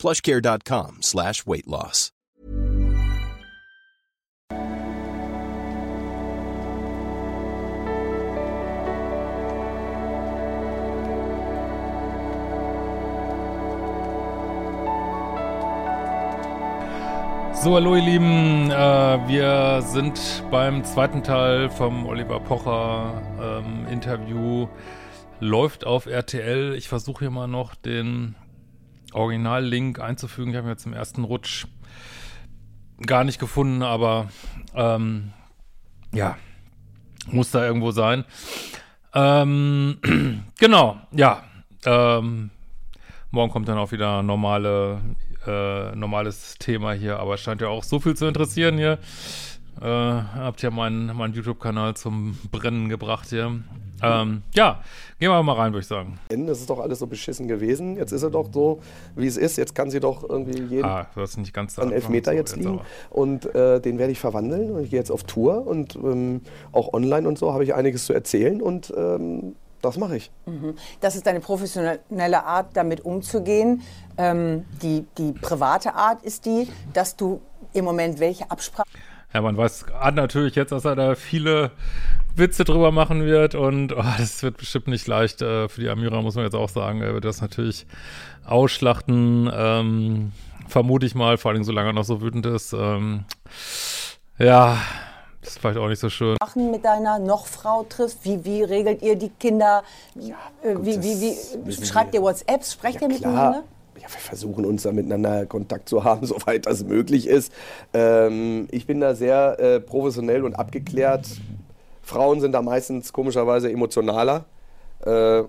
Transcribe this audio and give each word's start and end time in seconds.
plushcare.com 0.00 1.02
slash 1.02 1.46
weight 1.46 1.66
loss. 1.66 2.10
So, 17.62 17.74
hallo 17.74 17.94
ihr 17.94 18.00
Lieben, 18.02 18.70
äh, 18.70 18.74
wir 19.28 19.82
sind 19.82 20.18
beim 20.50 20.82
zweiten 20.82 21.22
Teil 21.22 21.68
vom 21.68 22.06
Oliver 22.06 22.40
Pocher 22.40 23.20
ähm, 23.38 23.86
Interview. 23.86 24.66
Läuft 25.40 25.84
auf 25.86 26.06
RTL. 26.06 26.74
Ich 26.74 26.88
versuche 26.88 27.24
hier 27.24 27.30
mal 27.30 27.48
noch 27.48 27.74
den 27.74 28.34
Original-Link 29.14 30.00
einzufügen. 30.00 30.50
Ich 30.50 30.56
habe 30.56 30.68
ihn 30.68 30.72
jetzt 30.72 30.86
im 30.86 30.92
ersten 30.92 31.24
Rutsch 31.24 31.66
gar 33.06 33.24
nicht 33.24 33.38
gefunden, 33.38 33.82
aber 33.82 34.28
ähm, 34.74 35.32
ja, 36.12 36.36
muss 37.26 37.50
da 37.50 37.64
irgendwo 37.64 37.90
sein. 37.90 38.24
Ähm, 39.14 39.98
genau, 40.58 40.98
ja. 41.12 41.44
Ähm, 41.84 42.50
morgen 43.30 43.50
kommt 43.50 43.68
dann 43.68 43.78
auch 43.78 43.92
wieder 43.92 44.22
normale 44.22 45.00
äh, 45.46 45.94
normales 45.96 46.56
Thema 46.58 46.92
hier, 46.92 47.18
aber 47.18 47.34
es 47.34 47.40
scheint 47.40 47.60
ja 47.60 47.68
auch 47.68 47.84
so 47.84 48.00
viel 48.00 48.14
zu 48.14 48.26
interessieren 48.26 48.76
hier. 48.76 48.98
Äh, 49.80 49.86
habt 49.86 50.62
ja 50.62 50.70
meinen 50.70 51.16
mein 51.16 51.32
YouTube-Kanal 51.32 51.94
zum 51.94 52.38
Brennen 52.50 52.88
gebracht 52.88 53.28
hier. 53.30 53.60
Ähm, 54.02 54.42
ja, 54.54 54.80
gehen 55.18 55.30
wir 55.30 55.42
mal 55.42 55.54
rein, 55.54 55.72
würde 55.72 55.80
ich 55.80 55.86
sagen. 55.86 56.18
Das 56.28 56.60
ist 56.60 56.70
doch 56.70 56.78
alles 56.78 56.98
so 56.98 57.06
beschissen 57.06 57.48
gewesen. 57.48 57.96
Jetzt 57.96 58.12
ist 58.12 58.22
er 58.22 58.30
doch 58.30 58.48
so, 58.52 58.80
wie 59.14 59.26
es 59.26 59.36
ist. 59.36 59.56
Jetzt 59.56 59.74
kann 59.74 59.90
sie 59.90 60.00
doch 60.00 60.28
irgendwie 60.28 60.62
jeden 60.62 60.84
ah, 60.84 61.06
das 61.14 61.36
nicht 61.36 61.52
ganz 61.52 61.78
an 61.78 61.92
Elfmeter 61.92 62.32
so 62.32 62.36
jetzt 62.36 62.56
liegen. 62.56 62.78
Jetzt 62.78 62.86
und 63.10 63.54
äh, 63.54 63.80
den 63.80 63.98
werde 63.98 64.12
ich 64.12 64.20
verwandeln. 64.20 64.70
Und 64.70 64.84
ich 64.84 64.90
gehe 64.90 64.98
jetzt 64.98 65.10
auf 65.10 65.24
Tour 65.24 65.66
und 65.66 65.96
ähm, 65.96 66.40
auch 66.72 66.92
online 66.92 67.28
und 67.28 67.38
so 67.38 67.52
habe 67.52 67.64
ich 67.64 67.74
einiges 67.74 68.06
zu 68.06 68.12
erzählen. 68.12 68.62
Und 68.62 68.92
ähm, 68.96 69.54
das 69.82 69.96
mache 69.96 70.16
ich. 70.16 70.30
Mhm. 70.46 70.74
Das 71.00 71.16
ist 71.16 71.26
deine 71.26 71.40
professionelle 71.40 72.44
Art, 72.44 72.76
damit 72.76 73.04
umzugehen. 73.04 73.82
Ähm, 74.18 74.64
die, 74.82 75.06
die 75.18 75.32
private 75.32 75.94
Art 75.94 76.22
ist 76.22 76.46
die, 76.46 76.68
dass 76.92 77.16
du 77.16 77.40
im 77.72 77.84
Moment 77.84 78.18
welche 78.18 78.50
Absprache. 78.50 78.88
Ja, 79.32 79.40
man 79.42 79.56
weiß 79.56 79.86
natürlich 80.14 80.56
jetzt, 80.56 80.72
dass 80.72 80.84
er 80.84 80.96
da 80.96 81.14
viele 81.14 81.70
Witze 82.34 82.64
drüber 82.64 82.90
machen 82.90 83.24
wird 83.24 83.54
und 83.54 83.92
oh, 83.92 84.04
das 84.18 84.42
wird 84.42 84.56
bestimmt 84.56 84.88
nicht 84.88 85.06
leicht 85.06 85.42
äh, 85.42 85.68
für 85.68 85.80
die 85.80 85.88
Amira, 85.88 86.20
muss 86.22 86.34
man 86.34 86.44
jetzt 86.44 86.54
auch 86.54 86.68
sagen. 86.68 87.02
Er 87.02 87.14
wird 87.14 87.24
das 87.24 87.40
natürlich 87.40 87.86
ausschlachten, 88.44 89.50
ähm, 89.52 90.32
vermute 90.66 91.06
ich 91.06 91.14
mal, 91.14 91.38
vor 91.38 91.52
allem 91.52 91.64
solange 91.64 91.90
er 91.90 91.92
noch 91.92 92.04
so 92.04 92.20
wütend 92.20 92.46
ist. 92.46 92.72
Ähm, 92.72 93.24
ja, 94.38 94.78
das 95.42 95.50
ist 95.50 95.58
vielleicht 95.58 95.78
auch 95.78 95.88
nicht 95.88 96.00
so 96.00 96.10
schön. 96.10 96.36
Machen 96.40 96.70
mit 96.70 96.84
deiner 96.84 97.18
Noch-Frau 97.18 97.84
triffst, 97.84 98.24
wie, 98.24 98.44
wie 98.44 98.62
regelt 98.62 99.02
ihr 99.02 99.16
die 99.16 99.30
Kinder? 99.30 99.82
Ja, 100.14 100.36
äh, 100.62 100.76
wie, 100.80 101.02
wie, 101.02 101.36
wie, 101.64 101.86
schreibt 101.86 102.14
ihr 102.14 102.22
WhatsApps? 102.22 102.72
Sprecht 102.72 102.96
ja, 102.96 103.02
ihr 103.02 103.08
miteinander? 103.08 103.64
Ja, 104.00 104.08
wir 104.08 104.20
versuchen 104.20 104.64
uns 104.64 104.82
da 104.82 104.92
miteinander 104.92 105.46
Kontakt 105.46 105.88
zu 105.88 106.04
haben, 106.04 106.26
soweit 106.26 106.66
das 106.66 106.84
möglich 106.84 107.26
ist. 107.26 107.52
Ähm, 107.92 108.66
ich 108.70 108.86
bin 108.86 109.00
da 109.00 109.14
sehr 109.14 109.58
äh, 109.60 109.80
professionell 109.80 110.44
und 110.44 110.54
abgeklärt. 110.54 111.26
Frauen 112.02 112.40
sind 112.40 112.52
da 112.52 112.62
meistens 112.62 113.12
komischerweise 113.12 113.70
emotionaler. 113.70 114.46
Äh, 115.04 115.44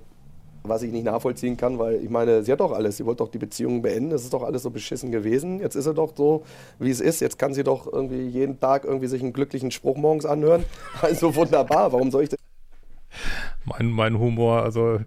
was 0.63 0.83
ich 0.83 0.91
nicht 0.91 1.05
nachvollziehen 1.05 1.57
kann, 1.57 1.79
weil 1.79 1.95
ich 2.03 2.09
meine, 2.09 2.43
sie 2.43 2.51
hat 2.51 2.59
doch 2.59 2.71
alles, 2.71 2.97
sie 2.97 3.05
wollte 3.05 3.23
doch 3.23 3.31
die 3.31 3.39
Beziehung 3.39 3.81
beenden, 3.81 4.11
es 4.11 4.23
ist 4.23 4.33
doch 4.33 4.43
alles 4.43 4.63
so 4.63 4.69
beschissen 4.69 5.11
gewesen. 5.11 5.59
Jetzt 5.59 5.75
ist 5.75 5.87
er 5.87 5.93
doch 5.93 6.13
so, 6.15 6.43
wie 6.77 6.91
es 6.91 7.01
ist. 7.01 7.19
Jetzt 7.19 7.39
kann 7.39 7.53
sie 7.53 7.63
doch 7.63 7.91
irgendwie 7.91 8.27
jeden 8.27 8.59
Tag 8.59 8.85
irgendwie 8.85 9.07
sich 9.07 9.23
einen 9.23 9.33
glücklichen 9.33 9.71
Spruch 9.71 9.97
morgens 9.97 10.25
anhören. 10.25 10.63
Also 11.01 11.35
wunderbar, 11.35 11.91
warum 11.91 12.11
soll 12.11 12.23
ich 12.23 12.29
das? 12.29 12.39
Mein, 13.65 13.91
mein 13.91 14.17
Humor, 14.17 14.63
also 14.63 15.01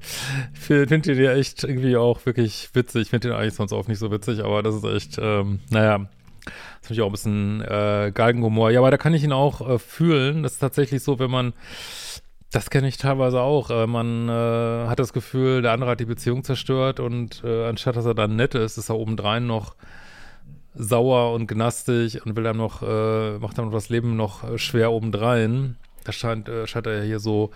ich 0.53 0.61
finde 0.61 1.01
den 1.01 1.23
ja 1.23 1.33
echt 1.33 1.65
irgendwie 1.65 1.97
auch 1.97 2.25
wirklich 2.27 2.71
witzig. 2.73 3.03
Ich 3.03 3.11
finde 3.11 3.29
den 3.29 3.37
eigentlich 3.37 3.55
sonst 3.55 3.73
auch 3.73 3.89
nicht 3.89 3.99
so 3.99 4.11
witzig, 4.11 4.45
aber 4.45 4.63
das 4.63 4.77
ist 4.77 4.85
echt, 4.85 5.19
ähm, 5.21 5.61
naja, 5.71 5.99
das 5.99 6.05
ist 6.05 6.83
natürlich 6.83 7.03
auch 7.03 7.07
ein 7.07 7.13
bisschen 7.13 7.61
äh, 7.63 8.13
Galgenhumor. 8.15 8.71
Ja, 8.71 8.81
aber 8.81 8.91
da 8.91 8.97
kann 8.97 9.15
ich 9.15 9.25
ihn 9.25 9.33
auch 9.33 9.69
äh, 9.69 9.79
fühlen. 9.79 10.43
Das 10.43 10.53
ist 10.53 10.59
tatsächlich 10.59 11.03
so, 11.03 11.19
wenn 11.19 11.31
man 11.31 11.53
das 12.55 12.71
kenne 12.71 12.87
ich 12.87 12.99
teilweise 12.99 13.41
auch. 13.41 13.71
Äh, 13.71 13.87
man 13.87 14.29
äh, 14.29 14.87
hat 14.89 15.01
das 15.01 15.13
Gefühl, 15.13 15.63
der 15.63 15.73
andere 15.73 15.91
hat 15.91 16.01
die 16.01 16.05
Beziehung 16.05 16.45
zerstört 16.45 17.01
und 17.01 17.43
äh, 17.45 17.67
anstatt 17.67 17.97
dass 17.97 18.07
er 18.07 18.15
dann 18.15 18.37
nett 18.37 18.55
ist, 18.55 18.79
ist 18.79 18.89
er 18.89 18.97
obendrein 18.97 19.47
noch 19.47 19.75
sauer 20.75 21.33
und 21.35 21.47
gnastig 21.47 22.25
und 22.25 22.37
will 22.37 22.45
dann 22.45 22.57
noch, 22.57 22.83
äh, 22.83 23.39
macht 23.39 23.59
dann 23.59 23.71
das 23.71 23.89
Leben 23.89 24.17
noch 24.17 24.59
schwer 24.59 24.93
obendrein. 24.93 25.77
Das 26.05 26.15
scheint, 26.15 26.49
äh, 26.49 26.67
scheint 26.67 26.87
er 26.87 27.03
hier 27.03 27.19
so 27.19 27.51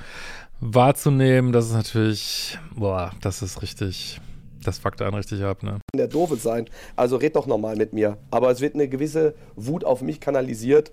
wahrzunehmen. 0.61 1.53
Das 1.53 1.67
ist 1.67 1.75
natürlich, 1.75 2.59
boah, 2.75 3.13
das 3.21 3.43
ist 3.43 3.63
richtig, 3.63 4.21
das 4.65 4.79
fuckt 4.79 5.01
einen 5.03 5.15
richtig 5.15 5.43
ab, 5.45 5.63
ne? 5.63 5.79
Der 5.95 6.09
Doofe 6.09 6.37
sein. 6.37 6.69
Also 6.97 7.17
red 7.17 7.37
doch 7.37 7.47
nochmal 7.47 7.77
mit 7.77 7.93
mir. 7.93 8.19
Aber 8.31 8.51
es 8.51 8.61
wird 8.61 8.75
eine 8.75 8.89
gewisse 8.89 9.35
Wut 9.55 9.85
auf 9.85 10.03
mich 10.03 10.21
kanalisiert, 10.21 10.93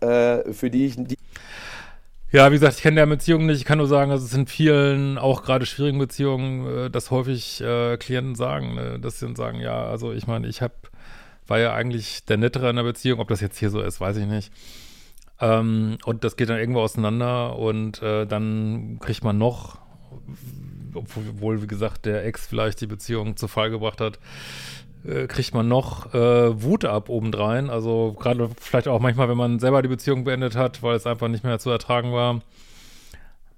für 0.00 0.68
die 0.68 0.86
ich, 0.86 0.96
die 0.96 1.16
ja, 2.32 2.50
wie 2.50 2.54
gesagt, 2.54 2.76
ich 2.76 2.82
kenne 2.82 2.96
der 2.96 3.06
Beziehung 3.06 3.44
nicht. 3.44 3.58
Ich 3.58 3.66
kann 3.66 3.76
nur 3.76 3.86
sagen, 3.86 4.10
dass 4.10 4.22
es 4.22 4.32
in 4.32 4.46
vielen, 4.46 5.18
auch 5.18 5.42
gerade 5.42 5.66
schwierigen 5.66 5.98
Beziehungen, 5.98 6.86
äh, 6.86 6.90
das 6.90 7.10
häufig 7.10 7.60
äh, 7.60 7.98
Klienten 7.98 8.34
sagen, 8.36 8.74
ne? 8.74 8.98
dass 8.98 9.18
sie 9.18 9.26
dann 9.26 9.36
sagen, 9.36 9.60
ja, 9.60 9.84
also 9.84 10.12
ich 10.12 10.26
meine, 10.26 10.48
ich 10.48 10.62
hab, 10.62 10.72
war 11.46 11.58
ja 11.58 11.74
eigentlich 11.74 12.24
der 12.24 12.38
Nettere 12.38 12.70
in 12.70 12.76
der 12.76 12.84
Beziehung. 12.84 13.20
Ob 13.20 13.28
das 13.28 13.42
jetzt 13.42 13.58
hier 13.58 13.68
so 13.68 13.82
ist, 13.82 14.00
weiß 14.00 14.16
ich 14.16 14.24
nicht. 14.24 14.50
Ähm, 15.40 15.98
und 16.04 16.24
das 16.24 16.36
geht 16.36 16.48
dann 16.48 16.58
irgendwo 16.58 16.80
auseinander 16.80 17.58
und 17.58 18.02
äh, 18.02 18.26
dann 18.26 18.98
kriegt 19.00 19.24
man 19.24 19.38
noch, 19.38 19.78
obwohl, 20.94 21.62
wie 21.62 21.66
gesagt, 21.66 22.06
der 22.06 22.24
Ex 22.24 22.46
vielleicht 22.46 22.80
die 22.80 22.86
Beziehung 22.86 23.36
zu 23.36 23.48
Fall 23.48 23.70
gebracht 23.70 24.00
hat, 24.00 24.18
äh, 25.04 25.26
kriegt 25.26 25.54
man 25.54 25.68
noch 25.68 26.14
äh, 26.14 26.62
Wut 26.62 26.84
ab 26.84 27.08
obendrein. 27.08 27.70
Also 27.70 28.14
gerade 28.18 28.50
vielleicht 28.60 28.88
auch 28.88 29.00
manchmal, 29.00 29.28
wenn 29.28 29.36
man 29.36 29.58
selber 29.58 29.82
die 29.82 29.88
Beziehung 29.88 30.24
beendet 30.24 30.56
hat, 30.56 30.82
weil 30.82 30.96
es 30.96 31.06
einfach 31.06 31.28
nicht 31.28 31.44
mehr 31.44 31.58
zu 31.58 31.70
ertragen 31.70 32.12
war, 32.12 32.40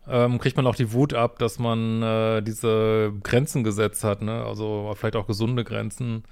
ähm, 0.09 0.39
kriegt 0.39 0.57
man 0.57 0.67
auch 0.67 0.75
die 0.75 0.93
Wut 0.93 1.15
ab, 1.15 1.39
dass 1.39 1.59
man 1.59 2.03
äh, 2.03 2.43
diese 2.43 3.13
Grenzen 3.23 3.65
gesetzt 3.65 4.05
hat, 4.05 4.23
ne? 4.23 4.45
Also 4.45 4.95
vielleicht 4.97 5.17
auch 5.17 5.27
gesunde 5.27 5.65
Grenzen 5.65 6.25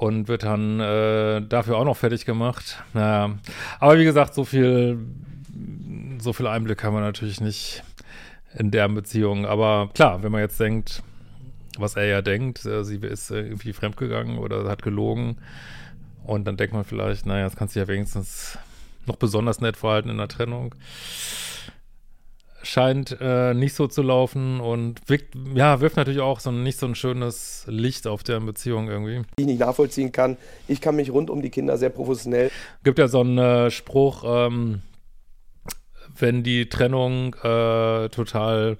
und 0.00 0.28
wird 0.28 0.44
dann 0.44 0.80
äh, 0.80 1.42
dafür 1.42 1.76
auch 1.76 1.84
noch 1.84 1.96
fertig 1.98 2.24
gemacht. 2.24 2.82
Naja. 2.94 3.36
Aber 3.80 3.98
wie 3.98 4.04
gesagt, 4.04 4.32
so 4.32 4.46
viel, 4.46 4.96
so 6.18 6.32
viel 6.32 6.46
Einblick 6.46 6.82
haben 6.82 6.94
wir 6.94 7.02
natürlich 7.02 7.42
nicht 7.42 7.82
in 8.54 8.70
deren 8.70 8.94
Beziehung. 8.94 9.44
Aber 9.44 9.90
klar, 9.92 10.22
wenn 10.22 10.32
man 10.32 10.40
jetzt 10.40 10.58
denkt, 10.58 11.02
was 11.76 11.96
er 11.96 12.06
ja 12.06 12.22
denkt, 12.22 12.64
äh, 12.64 12.82
sie 12.82 12.96
ist 12.96 13.30
äh, 13.30 13.42
irgendwie 13.42 13.74
fremdgegangen 13.74 14.38
oder 14.38 14.66
hat 14.70 14.80
gelogen. 14.80 15.36
Und 16.24 16.46
dann 16.46 16.56
denkt 16.56 16.72
man 16.72 16.84
vielleicht, 16.84 17.26
naja, 17.26 17.44
jetzt 17.44 17.58
kannst 17.58 17.76
du 17.76 17.80
ja 17.80 17.86
wenigstens 17.86 18.56
noch 19.04 19.16
besonders 19.16 19.60
nett 19.60 19.76
verhalten 19.76 20.08
in 20.08 20.16
der 20.16 20.28
Trennung. 20.28 20.74
Scheint 22.62 23.16
äh, 23.20 23.54
nicht 23.54 23.74
so 23.74 23.86
zu 23.86 24.02
laufen 24.02 24.60
und 24.60 25.00
wirkt, 25.06 25.34
ja, 25.54 25.80
wirft 25.80 25.96
natürlich 25.96 26.20
auch 26.20 26.40
so 26.40 26.50
nicht 26.50 26.78
so 26.78 26.86
ein 26.86 26.94
schönes 26.94 27.64
Licht 27.68 28.06
auf 28.06 28.22
deren 28.22 28.44
Beziehung 28.44 28.88
irgendwie. 28.88 29.22
Ich 29.36 29.46
nicht 29.46 29.60
nachvollziehen 29.60 30.12
kann. 30.12 30.36
Ich 30.68 30.80
kann 30.80 30.96
mich 30.96 31.10
rund 31.10 31.30
um 31.30 31.40
die 31.40 31.50
Kinder 31.50 31.78
sehr 31.78 31.90
professionell. 31.90 32.50
Gibt 32.84 32.98
ja 32.98 33.08
so 33.08 33.20
einen 33.20 33.38
äh, 33.38 33.70
Spruch, 33.70 34.24
ähm, 34.26 34.82
wenn 36.18 36.42
die 36.42 36.68
Trennung 36.68 37.34
äh, 37.42 38.08
total 38.10 38.76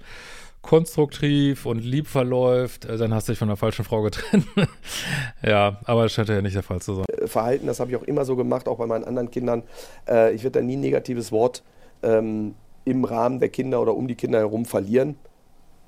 konstruktiv 0.61 1.65
und 1.65 1.83
lieb 1.83 2.07
verläuft, 2.07 2.85
äh, 2.85 2.97
dann 2.97 3.13
hast 3.13 3.27
du 3.27 3.31
dich 3.31 3.39
von 3.39 3.47
der 3.47 3.57
falschen 3.57 3.83
Frau 3.83 4.01
getrennt. 4.01 4.45
ja, 5.43 5.79
aber 5.85 6.03
das 6.03 6.13
scheint 6.13 6.29
ja 6.29 6.41
nicht 6.41 6.55
der 6.55 6.63
Fall 6.63 6.81
zu 6.81 6.95
sein. 6.95 7.05
Äh, 7.09 7.27
Verhalten, 7.27 7.67
das 7.67 7.79
habe 7.79 7.91
ich 7.91 7.97
auch 7.97 8.03
immer 8.03 8.25
so 8.25 8.35
gemacht, 8.35 8.67
auch 8.67 8.77
bei 8.77 8.85
meinen 8.85 9.03
anderen 9.03 9.31
Kindern. 9.31 9.63
Äh, 10.07 10.33
ich 10.33 10.43
werde 10.43 10.59
da 10.59 10.65
nie 10.65 10.77
ein 10.77 10.81
negatives 10.81 11.31
Wort 11.31 11.63
ähm, 12.03 12.55
im 12.85 13.05
Rahmen 13.05 13.39
der 13.39 13.49
Kinder 13.49 13.81
oder 13.81 13.95
um 13.95 14.07
die 14.07 14.15
Kinder 14.15 14.39
herum 14.39 14.65
verlieren. 14.65 15.15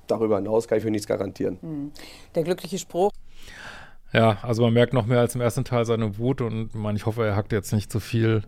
Darüber 0.06 0.36
hinaus 0.36 0.68
kann 0.68 0.78
ich 0.78 0.84
für 0.84 0.90
nichts 0.90 1.06
garantieren. 1.06 1.58
Hm. 1.60 1.92
Der 2.34 2.42
glückliche 2.42 2.78
Spruch. 2.78 3.10
Ja, 4.12 4.38
also 4.42 4.62
man 4.62 4.72
merkt 4.72 4.92
noch 4.92 5.06
mehr 5.06 5.20
als 5.20 5.34
im 5.34 5.40
ersten 5.40 5.64
Teil 5.64 5.84
seine 5.84 6.18
Wut 6.18 6.40
und 6.40 6.74
man, 6.74 6.94
ich 6.94 7.04
hoffe, 7.04 7.26
er 7.26 7.34
hackt 7.34 7.52
jetzt 7.52 7.72
nicht 7.72 7.90
zu 7.90 7.98
viel 7.98 8.42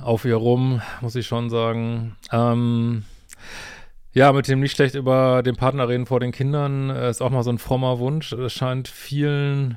auf 0.00 0.24
ihr 0.24 0.36
rum, 0.36 0.80
muss 1.00 1.16
ich 1.16 1.26
schon 1.26 1.50
sagen. 1.50 2.16
Ähm, 2.32 3.04
ja, 4.12 4.32
mit 4.32 4.48
dem 4.48 4.60
nicht 4.60 4.74
schlecht 4.74 4.94
über 4.94 5.42
den 5.42 5.56
Partner 5.56 5.88
reden 5.88 6.06
vor 6.06 6.20
den 6.20 6.32
Kindern 6.32 6.88
äh, 6.88 7.10
ist 7.10 7.20
auch 7.20 7.28
mal 7.28 7.42
so 7.42 7.50
ein 7.50 7.58
frommer 7.58 7.98
Wunsch. 7.98 8.32
Es 8.32 8.54
scheint 8.54 8.88
vielen 8.88 9.76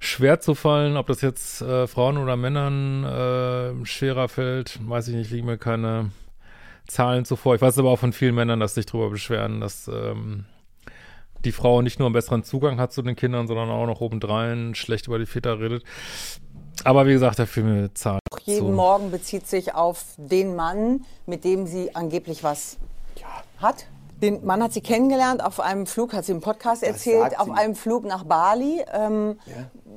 schwer 0.00 0.40
zu 0.40 0.56
fallen, 0.56 0.96
ob 0.96 1.06
das 1.06 1.20
jetzt 1.20 1.62
äh, 1.62 1.86
Frauen 1.86 2.18
oder 2.18 2.36
Männern 2.36 3.04
äh, 3.04 3.86
schwerer 3.86 4.28
fällt, 4.28 4.80
weiß 4.88 5.08
ich 5.08 5.14
nicht, 5.14 5.30
liegen 5.30 5.46
mir 5.46 5.58
keine 5.58 6.10
Zahlen 6.86 7.24
zuvor. 7.24 7.54
Ich 7.54 7.62
weiß 7.62 7.78
aber 7.78 7.90
auch 7.90 7.98
von 7.98 8.12
vielen 8.12 8.34
Männern, 8.34 8.60
dass 8.60 8.74
sich 8.74 8.86
darüber 8.86 9.10
beschweren, 9.10 9.60
dass 9.60 9.88
ähm, 9.88 10.44
die 11.44 11.52
Frau 11.52 11.82
nicht 11.82 11.98
nur 11.98 12.06
einen 12.06 12.14
besseren 12.14 12.44
Zugang 12.44 12.78
hat 12.78 12.92
zu 12.92 13.02
den 13.02 13.16
Kindern, 13.16 13.46
sondern 13.46 13.70
auch 13.70 13.86
noch 13.86 14.00
obendrein 14.00 14.74
schlecht 14.74 15.06
über 15.06 15.18
die 15.18 15.26
Väter 15.26 15.60
redet. 15.60 15.84
Aber 16.82 17.06
wie 17.06 17.12
gesagt, 17.12 17.38
der 17.38 17.46
Film 17.46 17.90
zahlt. 17.94 18.20
Jeden 18.44 18.66
zu. 18.66 18.72
Morgen 18.72 19.10
bezieht 19.10 19.46
sich 19.46 19.74
auf 19.74 20.04
den 20.16 20.56
Mann, 20.56 21.04
mit 21.26 21.44
dem 21.44 21.66
sie 21.66 21.94
angeblich 21.94 22.42
was 22.42 22.78
hat. 23.58 23.86
Den 24.20 24.44
Mann 24.44 24.62
hat 24.62 24.72
sie 24.72 24.80
kennengelernt 24.80 25.44
auf 25.44 25.60
einem 25.60 25.86
Flug, 25.86 26.12
hat 26.12 26.24
sie 26.24 26.32
im 26.32 26.40
Podcast 26.40 26.82
erzählt, 26.82 27.38
auf 27.38 27.46
sie. 27.46 27.52
einem 27.52 27.74
Flug 27.74 28.04
nach 28.04 28.24
Bali. 28.24 28.82
Ähm, 28.92 29.38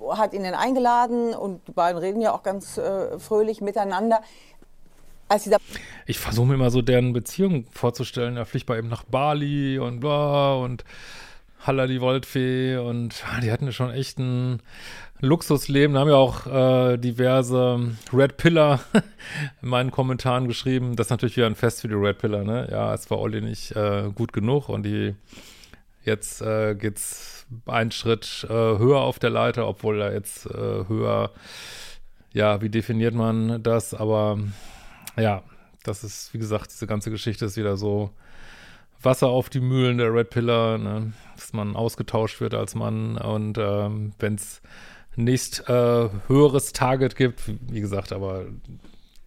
Hat 0.10 0.34
ihn 0.34 0.44
dann 0.44 0.54
eingeladen 0.54 1.34
und 1.34 1.68
die 1.68 1.72
beiden 1.72 2.00
reden 2.00 2.22
ja 2.22 2.34
auch 2.34 2.44
ganz 2.44 2.78
äh, 2.78 3.20
fröhlich 3.20 3.62
miteinander. 3.62 4.22
Ich 6.06 6.20
versuche 6.20 6.48
mir 6.48 6.54
immer 6.56 6.70
so 6.70 6.82
deren 6.82 7.14
Beziehung 7.14 7.66
vorzustellen. 7.72 8.38
Er 8.38 8.46
fliegt 8.46 8.66
bei 8.66 8.80
ihm 8.80 8.88
nach 8.88 9.04
Bali 9.04 9.80
und 9.80 10.00
bla 10.00 10.56
und 10.56 10.84
Halla 11.60 11.88
die 11.88 12.02
Waldfee 12.02 12.78
und 12.78 13.24
ah, 13.28 13.42
die 13.42 13.52
hatten 13.52 13.72
schon 13.74 13.92
echt 13.92 14.20
ein 14.20 14.62
Luxusleben. 15.20 15.96
Da 15.96 16.02
haben 16.02 16.10
ja 16.10 16.16
auch 16.16 16.46
äh, 16.46 16.98
diverse 16.98 17.92
Red 18.14 18.38
Pillar 18.38 18.80
in 19.62 19.70
meinen 19.70 19.92
Kommentaren 19.92 20.48
geschrieben. 20.48 20.96
Das 20.96 21.08
ist 21.08 21.12
natürlich 21.12 21.36
wieder 21.36 21.48
ein 21.48 21.56
Fest 21.56 21.82
für 21.82 21.88
die 21.88 21.96
Red 21.96 22.20
Pillar, 22.20 22.44
ne? 22.44 22.68
Ja, 22.72 22.94
es 22.94 23.10
war 23.10 23.20
Olli 23.20 23.42
nicht 23.42 23.76
äh, 23.76 24.10
gut 24.14 24.34
genug 24.34 24.70
und 24.70 24.84
die 24.84 25.16
jetzt 26.04 26.42
äh, 26.42 26.76
geht's 26.76 27.46
einen 27.66 27.92
Schritt 27.92 28.46
äh, 28.50 28.54
höher 28.54 29.02
auf 29.02 29.20
der 29.20 29.30
Leiter, 29.30 29.68
obwohl 29.68 30.02
er 30.02 30.14
jetzt 30.14 30.46
äh, 30.46 30.88
höher, 30.88 31.32
ja, 32.34 32.62
wie 32.62 32.70
definiert 32.70 33.14
man 33.14 33.62
das? 33.62 33.94
Aber 33.94 34.38
ja, 35.18 35.44
das 35.84 36.04
ist, 36.04 36.34
wie 36.34 36.38
gesagt, 36.38 36.72
diese 36.72 36.88
ganze 36.88 37.10
Geschichte 37.12 37.46
ist 37.46 37.58
wieder 37.58 37.78
so 37.78 38.12
Wasser 39.02 39.28
auf 39.28 39.50
die 39.50 39.60
Mühlen 39.60 39.98
der 39.98 40.14
Red 40.14 40.30
Pillar, 40.30 40.78
ne? 40.78 41.14
dass 41.36 41.54
man 41.54 41.76
ausgetauscht 41.76 42.42
wird 42.42 42.54
als 42.54 42.76
Mann 42.76 43.18
und 43.18 43.58
ähm, 43.58 44.14
wenn 44.20 44.36
es 44.36 44.62
nächst 45.16 45.68
äh, 45.70 46.10
höheres 46.28 46.74
Target 46.74 47.16
gibt, 47.16 47.42
wie 47.48 47.82
gesagt, 47.82 48.12
aber 48.12 48.46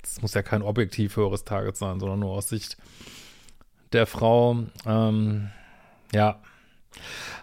es 0.03 0.23
muss 0.23 0.35
ja 0.35 0.43
kein 0.43 0.63
objektiv 0.63 1.17
höheres 1.17 1.45
Target 1.45 1.77
sein, 1.77 2.01
sondern 2.01 2.21
nur 2.21 2.31
aus 2.31 2.49
Sicht 2.49 2.77
der 3.93 4.07
Frau. 4.07 4.65
Ähm, 4.87 5.51
ja. 6.13 6.41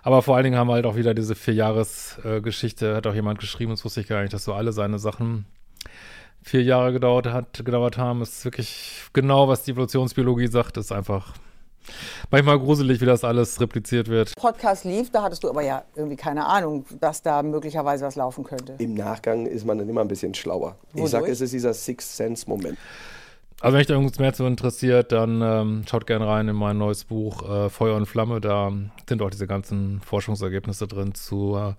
Aber 0.01 0.21
vor 0.21 0.35
allen 0.35 0.45
Dingen 0.45 0.57
haben 0.57 0.67
wir 0.67 0.73
halt 0.73 0.85
auch 0.85 0.95
wieder 0.95 1.13
diese 1.13 1.35
Vier-Jahres-Geschichte, 1.35 2.95
hat 2.95 3.07
auch 3.07 3.13
jemand 3.13 3.39
geschrieben, 3.39 3.71
das 3.71 3.85
wusste 3.85 4.01
ich 4.01 4.07
gar 4.07 4.21
nicht, 4.21 4.33
dass 4.33 4.43
so 4.43 4.53
alle 4.53 4.73
seine 4.73 4.99
Sachen 4.99 5.45
vier 6.43 6.63
Jahre 6.63 6.93
gedauert 6.93 7.27
hat, 7.27 7.65
gedauert 7.65 7.97
haben, 7.97 8.21
ist 8.21 8.43
wirklich 8.45 9.03
genau, 9.13 9.47
was 9.47 9.63
die 9.63 9.71
Evolutionsbiologie 9.71 10.47
sagt, 10.47 10.77
ist 10.77 10.91
einfach 10.91 11.33
manchmal 12.31 12.59
gruselig, 12.59 13.01
wie 13.01 13.05
das 13.05 13.23
alles 13.23 13.59
repliziert 13.59 14.07
wird. 14.07 14.33
Podcast 14.35 14.85
lief, 14.85 15.11
da 15.11 15.23
hattest 15.23 15.43
du 15.43 15.49
aber 15.49 15.61
ja 15.61 15.83
irgendwie 15.95 16.15
keine 16.15 16.45
Ahnung, 16.45 16.85
dass 16.99 17.21
da 17.21 17.43
möglicherweise 17.43 18.05
was 18.05 18.15
laufen 18.15 18.43
könnte. 18.43 18.75
Im 18.77 18.93
Nachgang 18.93 19.45
ist 19.45 19.65
man 19.65 19.77
dann 19.77 19.89
immer 19.89 20.01
ein 20.01 20.07
bisschen 20.07 20.33
schlauer. 20.33 20.75
Ich 20.93 21.09
sag, 21.09 21.21
Wodurch? 21.21 21.33
es 21.33 21.41
ist 21.41 21.53
dieser 21.53 21.73
Sixth 21.73 22.15
Sense-Moment. 22.15 22.77
Also 23.59 23.73
wenn 23.73 23.81
euch 23.81 23.87
da 23.87 23.95
irgendwas 23.95 24.19
mehr 24.19 24.33
zu 24.33 24.45
interessiert, 24.45 25.11
dann 25.11 25.41
ähm, 25.41 25.83
schaut 25.89 26.05
gerne 26.05 26.27
rein 26.27 26.47
in 26.47 26.55
mein 26.55 26.77
neues 26.77 27.05
Buch 27.05 27.41
äh, 27.49 27.69
Feuer 27.69 27.95
und 27.95 28.05
Flamme. 28.05 28.39
Da 28.39 28.71
sind 29.09 29.21
auch 29.23 29.31
diese 29.31 29.47
ganzen 29.47 29.99
Forschungsergebnisse 30.01 30.87
drin 30.87 31.15
zu 31.15 31.55
äh, 31.55 31.73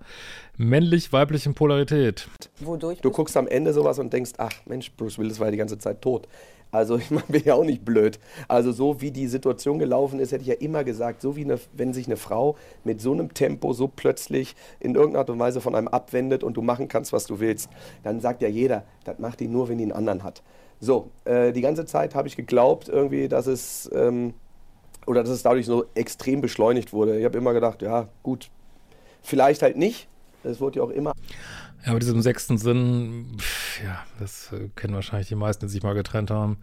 männlich-weiblichen 0.57 1.53
Polarität. 1.53 2.27
Wodurch? 2.59 2.99
Du 2.99 3.11
guckst 3.11 3.37
am 3.37 3.47
Ende 3.47 3.71
sowas 3.71 3.97
und 3.97 4.11
denkst, 4.11 4.31
ach 4.37 4.51
Mensch, 4.65 4.91
Bruce 4.91 5.17
Willis 5.17 5.39
war 5.39 5.47
ja 5.47 5.51
die 5.51 5.57
ganze 5.57 5.77
Zeit 5.77 6.01
tot. 6.01 6.27
Also 6.71 6.97
ich 6.99 7.11
meine, 7.11 7.25
bin 7.27 7.43
ja 7.43 7.55
auch 7.55 7.63
nicht 7.63 7.85
blöd. 7.85 8.19
Also 8.47 8.71
so 8.71 9.01
wie 9.01 9.11
die 9.11 9.27
Situation 9.27 9.79
gelaufen 9.79 10.19
ist, 10.19 10.31
hätte 10.31 10.41
ich 10.41 10.47
ja 10.47 10.55
immer 10.55 10.83
gesagt, 10.83 11.21
so 11.21 11.35
wie 11.35 11.43
eine, 11.43 11.59
wenn 11.73 11.93
sich 11.93 12.07
eine 12.07 12.17
Frau 12.17 12.55
mit 12.83 13.01
so 13.01 13.11
einem 13.11 13.33
Tempo 13.33 13.73
so 13.73 13.87
plötzlich 13.87 14.55
in 14.79 14.95
irgendeiner 14.95 15.19
Art 15.19 15.29
und 15.29 15.39
Weise 15.39 15.61
von 15.61 15.75
einem 15.75 15.87
abwendet 15.87 16.43
und 16.43 16.57
du 16.57 16.61
machen 16.61 16.87
kannst, 16.87 17.13
was 17.13 17.25
du 17.25 17.39
willst, 17.39 17.69
dann 18.03 18.19
sagt 18.19 18.41
ja 18.41 18.47
jeder, 18.47 18.83
das 19.03 19.19
macht 19.19 19.39
die 19.39 19.47
nur, 19.47 19.69
wenn 19.69 19.77
die 19.77 19.85
einen 19.85 19.91
anderen 19.93 20.23
hat. 20.23 20.43
So, 20.79 21.09
äh, 21.25 21.51
die 21.51 21.61
ganze 21.61 21.85
Zeit 21.85 22.15
habe 22.15 22.27
ich 22.27 22.37
geglaubt 22.37 22.87
irgendwie, 22.87 23.27
dass 23.27 23.47
es 23.47 23.89
ähm, 23.93 24.33
oder 25.05 25.23
dass 25.23 25.31
es 25.31 25.43
dadurch 25.43 25.65
so 25.65 25.85
extrem 25.95 26.39
beschleunigt 26.39 26.93
wurde. 26.93 27.17
Ich 27.17 27.25
habe 27.25 27.37
immer 27.37 27.53
gedacht, 27.53 27.81
ja 27.81 28.07
gut, 28.23 28.49
vielleicht 29.21 29.61
halt 29.61 29.75
nicht. 29.75 30.07
Es 30.43 30.61
wurde 30.61 30.77
ja 30.77 30.83
auch 30.85 30.89
immer 30.89 31.11
Ja, 31.83 31.91
aber 31.91 31.99
diesem 31.99 32.21
sechsten 32.21 32.57
Sinn, 32.57 33.37
pff, 33.37 33.58
ja, 33.83 34.05
das 34.19 34.51
äh, 34.51 34.69
kennen 34.75 34.93
wahrscheinlich 34.93 35.27
die 35.27 35.35
meisten, 35.35 35.65
die 35.65 35.71
sich 35.71 35.83
mal 35.83 35.93
getrennt 35.93 36.31
haben, 36.31 36.57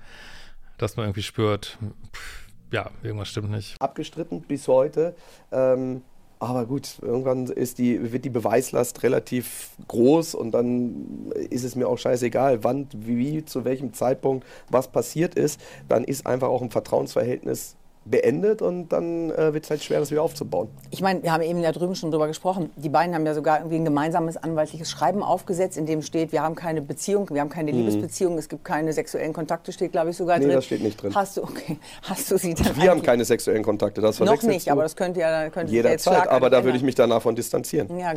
dass 0.78 0.96
man 0.96 1.06
irgendwie 1.06 1.22
spürt, 1.22 1.78
pff, 2.12 2.46
ja, 2.72 2.90
irgendwas 3.02 3.28
stimmt 3.28 3.50
nicht. 3.50 3.80
abgestritten 3.80 4.42
bis 4.42 4.68
heute. 4.68 5.14
Ähm, 5.52 6.02
aber 6.38 6.66
gut, 6.66 6.98
irgendwann 7.00 7.46
ist 7.46 7.78
die, 7.78 8.12
wird 8.12 8.24
die 8.26 8.30
Beweislast 8.30 9.02
relativ 9.02 9.70
groß 9.88 10.34
und 10.34 10.50
dann 10.50 11.32
ist 11.32 11.64
es 11.64 11.76
mir 11.76 11.88
auch 11.88 11.96
scheißegal, 11.96 12.62
wann, 12.62 12.88
wie, 12.92 13.44
zu 13.44 13.64
welchem 13.64 13.94
Zeitpunkt 13.94 14.46
was 14.68 14.88
passiert 14.88 15.34
ist. 15.34 15.60
Dann 15.88 16.04
ist 16.04 16.26
einfach 16.26 16.48
auch 16.48 16.60
ein 16.60 16.70
Vertrauensverhältnis 16.70 17.76
beendet 18.10 18.62
und 18.62 18.88
dann 18.88 19.30
äh, 19.30 19.52
wird 19.52 19.64
es 19.64 19.70
halt 19.70 19.82
schwer, 19.82 20.00
das 20.00 20.10
wieder 20.10 20.22
aufzubauen. 20.22 20.68
Ich 20.90 21.00
meine, 21.00 21.22
wir 21.22 21.32
haben 21.32 21.42
eben 21.42 21.62
da 21.62 21.72
drüben 21.72 21.94
schon 21.94 22.10
drüber 22.10 22.26
gesprochen. 22.28 22.70
Die 22.76 22.88
beiden 22.88 23.14
haben 23.14 23.26
ja 23.26 23.34
sogar 23.34 23.58
irgendwie 23.58 23.76
ein 23.76 23.84
gemeinsames 23.84 24.36
anwaltliches 24.36 24.90
Schreiben 24.90 25.22
aufgesetzt, 25.22 25.76
in 25.76 25.86
dem 25.86 26.02
steht, 26.02 26.32
wir 26.32 26.42
haben 26.42 26.54
keine 26.54 26.82
Beziehung, 26.82 27.28
wir 27.30 27.40
haben 27.40 27.48
keine 27.50 27.70
Liebesbeziehung, 27.72 28.38
es 28.38 28.48
gibt 28.48 28.64
keine 28.64 28.92
sexuellen 28.92 29.32
Kontakte, 29.32 29.72
steht 29.72 29.92
glaube 29.92 30.10
ich 30.10 30.16
sogar 30.16 30.36
Mhm. 30.36 30.42
Nee, 30.42 30.46
drin. 30.48 30.56
das 30.56 30.64
steht 30.66 30.82
nicht 30.82 31.02
drin. 31.02 31.14
Hast 31.14 31.36
du, 31.36 31.42
okay, 31.42 31.78
hast 32.02 32.30
du 32.30 32.36
sie 32.38 32.54
dann 32.54 32.76
Wir 32.76 32.90
haben 32.90 33.02
keine 33.02 33.24
sexuellen 33.24 33.62
Kontakte, 33.62 34.00
das 34.00 34.20
noch 34.20 34.42
nicht, 34.42 34.66
du 34.68 34.72
aber 34.72 34.82
das 34.82 34.94
könnte 34.96 35.20
ja 35.20 35.50
könnte 35.50 35.70
sich 35.70 35.82
ja 35.82 35.90
jetzt 35.90 36.06
jederzeit. 36.06 36.28
Aber 36.28 36.50
da 36.50 36.64
würde 36.64 36.76
ich 36.76 36.84
mich 36.84 36.94
danach 36.94 37.22
von 37.22 37.34
distanzieren. 37.34 37.98
ja, 37.98 38.12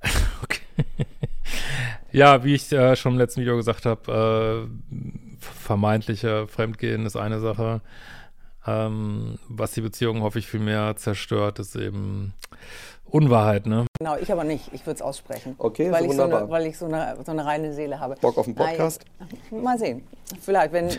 Okay. 0.42 0.60
ja, 2.12 2.44
wie 2.44 2.54
ich 2.54 2.70
äh, 2.72 2.94
schon 2.96 3.12
im 3.12 3.18
letzten 3.18 3.40
Video 3.40 3.56
gesagt 3.56 3.84
habe, 3.86 4.68
äh, 4.68 5.36
vermeintliche 5.40 6.46
Fremdgehen 6.48 7.06
ist 7.06 7.16
eine 7.16 7.40
Sache. 7.40 7.80
Ähm, 8.68 9.38
was 9.48 9.72
die 9.72 9.80
Beziehung, 9.80 10.22
hoffe 10.22 10.38
ich, 10.38 10.46
viel 10.46 10.60
mehr 10.60 10.94
zerstört, 10.96 11.58
ist 11.58 11.74
eben 11.76 12.34
Unwahrheit, 13.06 13.66
ne? 13.66 13.86
genau, 13.98 14.16
ich 14.18 14.30
aber 14.30 14.44
nicht. 14.44 14.70
Ich 14.72 14.84
würde 14.84 14.96
es 14.96 15.02
aussprechen. 15.02 15.54
Okay, 15.56 15.90
weil 15.90 16.04
so 16.04 16.10
ich 16.10 16.16
so 16.16 16.22
eine, 16.22 16.32
wunderbar. 16.32 16.50
weil 16.50 16.66
ich 16.66 16.76
so 16.76 16.84
eine, 16.84 17.16
so 17.24 17.32
eine 17.32 17.44
reine 17.44 17.72
Seele 17.72 17.98
habe. 17.98 18.16
Bock 18.20 18.36
auf 18.36 18.46
einen 18.46 18.54
Podcast? 18.54 19.04
Nein, 19.50 19.62
mal 19.62 19.78
sehen. 19.78 20.02
Vielleicht, 20.42 20.72
wenn 20.72 20.90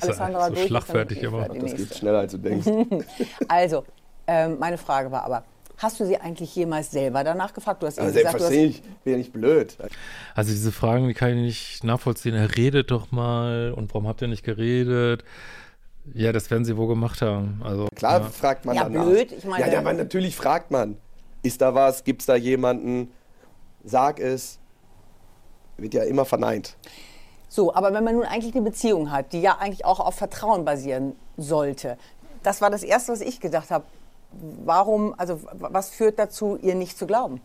Alessandra 0.00 0.48
so 0.48 0.54
durch 0.54 0.66
schlagfertig 0.66 1.18
ist, 1.18 1.24
immer. 1.24 1.48
die 1.48 1.58
Das 1.58 1.74
geht 1.74 1.94
schneller, 1.96 2.20
als 2.20 2.32
du 2.32 2.38
denkst. 2.38 2.66
Also, 3.48 3.84
ähm, 4.26 4.58
meine 4.60 4.78
Frage 4.78 5.10
war 5.10 5.24
aber, 5.24 5.42
hast 5.78 5.98
du 5.98 6.06
sie 6.06 6.16
eigentlich 6.18 6.54
jemals 6.54 6.92
selber 6.92 7.24
danach 7.24 7.52
gefragt? 7.52 7.82
Du 7.82 7.86
hast 7.88 7.98
eben 7.98 8.06
Also 8.06 8.18
gesagt, 8.18 8.38
du 8.38 8.44
hast, 8.44 8.52
selbstverständlich, 8.52 9.02
bin 9.02 9.12
ja 9.12 9.18
nicht 9.18 9.32
blöd. 9.32 9.76
Also 10.36 10.52
diese 10.52 10.70
Fragen, 10.70 11.08
die 11.08 11.14
kann 11.14 11.30
ich 11.30 11.36
nicht 11.36 11.84
nachvollziehen. 11.84 12.34
Er 12.34 12.56
redet 12.56 12.92
doch 12.92 13.10
mal 13.10 13.72
und 13.72 13.92
warum 13.92 14.06
habt 14.06 14.22
ihr 14.22 14.28
nicht 14.28 14.44
geredet? 14.44 15.24
Ja, 16.12 16.32
das 16.32 16.50
werden 16.50 16.64
sie 16.64 16.76
wohl 16.76 16.88
gemacht 16.88 17.22
haben. 17.22 17.60
Also 17.64 17.88
Klar 17.94 18.20
ja. 18.20 18.26
fragt 18.28 18.66
man 18.66 18.76
Ja, 18.76 18.84
danach. 18.84 19.04
blöd, 19.06 19.32
ich 19.32 19.44
meine- 19.44 19.66
ja, 19.66 19.72
ja, 19.72 19.78
aber 19.78 19.92
natürlich 19.94 20.36
fragt 20.36 20.70
man. 20.70 20.96
Ist 21.42 21.60
da 21.62 21.74
was? 21.74 22.04
Gibt 22.04 22.20
es 22.22 22.26
da 22.26 22.36
jemanden? 22.36 23.10
Sag 23.84 24.20
es. 24.20 24.58
Wird 25.76 25.94
ja 25.94 26.04
immer 26.04 26.24
verneint. 26.24 26.76
so, 27.48 27.72
aber 27.74 27.92
wenn 27.92 28.04
man 28.04 28.14
nun 28.16 28.24
eigentlich 28.24 28.54
eine 28.54 28.64
Beziehung 28.64 29.10
hat, 29.12 29.32
die 29.32 29.40
ja 29.40 29.58
eigentlich 29.58 29.84
auch 29.84 30.00
auf 30.00 30.14
Vertrauen 30.16 30.64
basieren 30.64 31.14
sollte, 31.36 31.96
das 32.42 32.60
war 32.60 32.68
das 32.70 32.82
Erste, 32.82 33.12
was 33.12 33.20
ich 33.20 33.40
gedacht 33.40 33.70
habe. 33.70 33.84
Warum, 34.64 35.14
also 35.18 35.40
was 35.52 35.90
führt 35.90 36.18
dazu, 36.18 36.58
ihr 36.60 36.74
nicht 36.74 36.98
zu 36.98 37.06
glauben? 37.06 37.40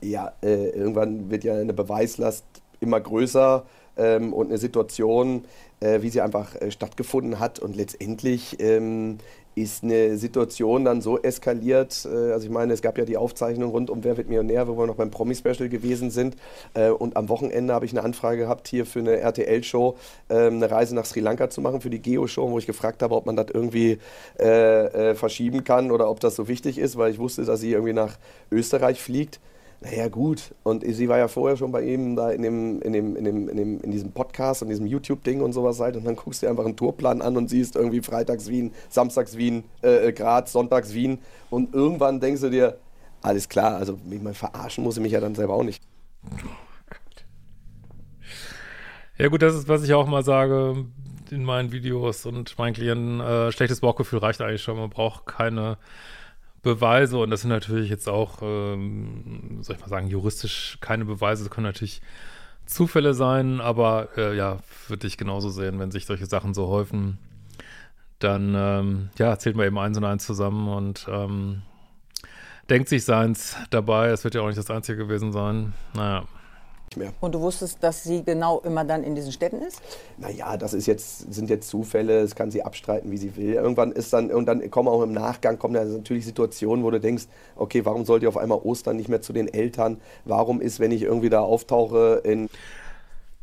Ja, 0.00 0.32
äh, 0.42 0.70
irgendwann 0.70 1.30
wird 1.30 1.44
ja 1.44 1.54
eine 1.54 1.72
Beweislast 1.74 2.44
immer 2.80 3.00
größer 3.00 3.64
ähm, 3.96 4.32
und 4.32 4.48
eine 4.48 4.58
Situation, 4.58 5.44
äh, 5.80 6.02
wie 6.02 6.10
sie 6.10 6.20
einfach 6.20 6.54
äh, 6.54 6.70
stattgefunden 6.70 7.38
hat. 7.38 7.58
Und 7.58 7.76
letztendlich 7.76 8.60
ähm, 8.60 9.18
ist 9.56 9.82
eine 9.82 10.18
Situation 10.18 10.84
dann 10.84 11.00
so 11.00 11.18
eskaliert. 11.18 12.06
Äh, 12.06 12.32
also 12.32 12.44
ich 12.44 12.52
meine, 12.52 12.74
es 12.74 12.82
gab 12.82 12.98
ja 12.98 13.06
die 13.06 13.16
Aufzeichnung 13.16 13.70
rund 13.70 13.88
um 13.88 14.04
Wer 14.04 14.18
wird 14.18 14.28
Millionär, 14.28 14.68
wo 14.68 14.76
wir 14.76 14.86
noch 14.86 14.96
beim 14.96 15.10
Promi-Special 15.10 15.70
gewesen 15.70 16.10
sind. 16.10 16.36
Äh, 16.74 16.90
und 16.90 17.16
am 17.16 17.30
Wochenende 17.30 17.72
habe 17.72 17.86
ich 17.86 17.92
eine 17.92 18.02
Anfrage 18.02 18.42
gehabt, 18.42 18.68
hier 18.68 18.84
für 18.84 18.98
eine 18.98 19.18
RTL-Show 19.18 19.96
ähm, 20.28 20.56
eine 20.56 20.70
Reise 20.70 20.94
nach 20.94 21.06
Sri 21.06 21.20
Lanka 21.20 21.48
zu 21.48 21.62
machen 21.62 21.80
für 21.80 21.90
die 21.90 22.02
Geo-Show, 22.02 22.50
wo 22.50 22.58
ich 22.58 22.66
gefragt 22.66 23.02
habe, 23.02 23.14
ob 23.14 23.24
man 23.24 23.34
das 23.34 23.46
irgendwie 23.52 23.98
äh, 24.38 25.10
äh, 25.10 25.14
verschieben 25.14 25.64
kann 25.64 25.90
oder 25.90 26.10
ob 26.10 26.20
das 26.20 26.36
so 26.36 26.48
wichtig 26.48 26.76
ist, 26.76 26.98
weil 26.98 27.10
ich 27.10 27.18
wusste, 27.18 27.44
dass 27.46 27.60
sie 27.60 27.72
irgendwie 27.72 27.94
nach 27.94 28.18
Österreich 28.50 29.00
fliegt. 29.00 29.40
Naja, 29.80 30.08
gut. 30.08 30.54
Und 30.62 30.84
sie 30.86 31.08
war 31.08 31.18
ja 31.18 31.28
vorher 31.28 31.56
schon 31.56 31.70
bei 31.70 31.82
ihm 31.82 32.16
da 32.16 32.30
in, 32.30 32.42
dem, 32.42 32.80
in, 32.80 32.92
dem, 32.92 33.16
in, 33.16 33.24
dem, 33.24 33.48
in, 33.48 33.56
dem, 33.56 33.80
in 33.80 33.90
diesem 33.90 34.12
Podcast 34.12 34.62
und 34.62 34.68
diesem 34.68 34.86
YouTube-Ding 34.86 35.40
und 35.40 35.52
sowas 35.52 35.80
halt. 35.80 35.96
Und 35.96 36.04
dann 36.04 36.16
guckst 36.16 36.42
du 36.42 36.46
dir 36.46 36.50
einfach 36.50 36.64
einen 36.64 36.76
Tourplan 36.76 37.20
an 37.20 37.36
und 37.36 37.48
siehst 37.48 37.76
irgendwie 37.76 38.00
freitags 38.00 38.48
Wien, 38.48 38.72
samstags 38.88 39.36
Wien, 39.36 39.64
äh, 39.82 40.12
Graz, 40.12 40.52
sonntags 40.52 40.94
Wien. 40.94 41.18
Und 41.50 41.74
irgendwann 41.74 42.20
denkst 42.20 42.40
du 42.40 42.50
dir, 42.50 42.78
alles 43.22 43.48
klar, 43.48 43.76
also 43.76 43.98
ich 44.10 44.22
meine, 44.22 44.34
verarschen 44.34 44.84
muss 44.84 44.96
ich 44.96 45.02
mich 45.02 45.12
ja 45.12 45.20
dann 45.20 45.34
selber 45.34 45.54
auch 45.54 45.64
nicht. 45.64 45.82
Ja 49.18 49.28
gut, 49.28 49.42
das 49.42 49.54
ist, 49.54 49.68
was 49.68 49.82
ich 49.82 49.94
auch 49.94 50.06
mal 50.06 50.24
sage 50.24 50.84
in 51.30 51.44
meinen 51.44 51.72
Videos 51.72 52.26
und 52.26 52.56
meinen 52.58 52.74
Klienten. 52.74 53.20
Äh, 53.20 53.50
schlechtes 53.52 53.80
Bauchgefühl 53.80 54.18
reicht 54.20 54.40
eigentlich 54.40 54.62
schon. 54.62 54.76
Man 54.76 54.90
braucht 54.90 55.26
keine 55.26 55.78
Beweise 56.66 57.18
und 57.18 57.30
das 57.30 57.42
sind 57.42 57.50
natürlich 57.50 57.88
jetzt 57.88 58.08
auch, 58.08 58.42
ähm, 58.42 59.58
soll 59.62 59.76
ich 59.76 59.80
mal 59.80 59.88
sagen, 59.88 60.08
juristisch 60.08 60.78
keine 60.80 61.04
Beweise. 61.04 61.44
Das 61.44 61.50
können 61.50 61.66
natürlich 61.66 62.02
Zufälle 62.66 63.14
sein, 63.14 63.60
aber 63.60 64.08
äh, 64.16 64.36
ja, 64.36 64.58
würde 64.88 65.06
ich 65.06 65.16
genauso 65.16 65.48
sehen, 65.48 65.78
wenn 65.78 65.92
sich 65.92 66.06
solche 66.06 66.26
Sachen 66.26 66.54
so 66.54 66.66
häufen, 66.66 67.18
dann 68.18 68.54
ähm, 68.56 69.10
ja, 69.16 69.38
zählt 69.38 69.54
man 69.54 69.66
eben 69.66 69.78
eins 69.78 69.96
und 69.96 70.04
eins 70.04 70.26
zusammen 70.26 70.68
und 70.68 71.06
ähm, 71.08 71.62
denkt 72.68 72.88
sich 72.88 73.04
seins 73.04 73.56
dabei. 73.70 74.08
Es 74.08 74.24
wird 74.24 74.34
ja 74.34 74.40
auch 74.40 74.48
nicht 74.48 74.58
das 74.58 74.70
Einzige 74.70 74.98
gewesen 74.98 75.32
sein. 75.32 75.72
Naja 75.94 76.24
mehr. 76.94 77.12
Und 77.20 77.34
du 77.34 77.40
wusstest, 77.40 77.82
dass 77.82 78.04
sie 78.04 78.22
genau 78.22 78.60
immer 78.60 78.84
dann 78.84 79.02
in 79.02 79.14
diesen 79.14 79.32
Städten 79.32 79.60
ist? 79.62 79.80
Naja, 80.18 80.56
das 80.56 80.74
ist 80.74 80.86
jetzt, 80.86 81.32
sind 81.32 81.50
jetzt 81.50 81.68
Zufälle, 81.68 82.22
das 82.22 82.34
kann 82.34 82.50
sie 82.50 82.62
abstreiten, 82.62 83.10
wie 83.10 83.16
sie 83.16 83.36
will. 83.36 83.54
Irgendwann 83.54 83.92
ist 83.92 84.12
dann, 84.12 84.30
und 84.30 84.46
dann 84.46 84.70
kommen 84.70 84.88
auch 84.88 85.02
im 85.02 85.12
Nachgang 85.12 85.58
kommen 85.58 85.74
dann 85.74 85.92
natürlich 85.92 86.24
Situationen, 86.24 86.84
wo 86.84 86.90
du 86.90 87.00
denkst, 87.00 87.24
okay, 87.56 87.84
warum 87.84 88.04
sollte 88.04 88.26
ich 88.26 88.28
auf 88.28 88.36
einmal 88.36 88.58
Ostern 88.58 88.96
nicht 88.96 89.08
mehr 89.08 89.22
zu 89.22 89.32
den 89.32 89.52
Eltern? 89.52 90.00
Warum 90.24 90.60
ist, 90.60 90.80
wenn 90.80 90.92
ich 90.92 91.02
irgendwie 91.02 91.30
da 91.30 91.40
auftauche 91.40 92.20
in 92.24 92.48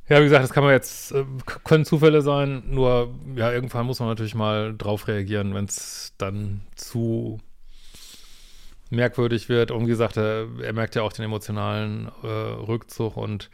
ja, 0.10 0.20
wie 0.20 0.26
gesagt, 0.26 0.44
das 0.44 0.52
kann 0.52 0.66
man 0.66 0.74
jetzt, 0.74 1.14
äh, 1.14 1.24
können 1.64 1.86
Zufälle 1.86 2.22
sein, 2.22 2.64
nur 2.70 3.10
ja, 3.38 3.54
irgendwann 3.54 3.86
muss 3.86 4.02
man 4.02 4.10
natürlich 4.10 4.36
mal 4.36 4.76
drauf 4.78 5.08
reagieren, 5.08 5.54
wenn 5.54 5.64
es 5.66 6.14
dann 6.18 6.62
zu 6.76 7.40
merkwürdig 8.94 9.50
wird. 9.50 9.72
Und 9.72 9.86
wie 9.86 9.90
gesagt, 9.90 10.18
er, 10.18 10.48
er 10.62 10.74
merkt 10.74 10.96
ja 10.96 11.02
auch 11.02 11.14
den 11.14 11.26
emotionalen 11.26 12.10
äh, 12.24 12.28
Rückzug 12.28 13.18
und 13.18 13.50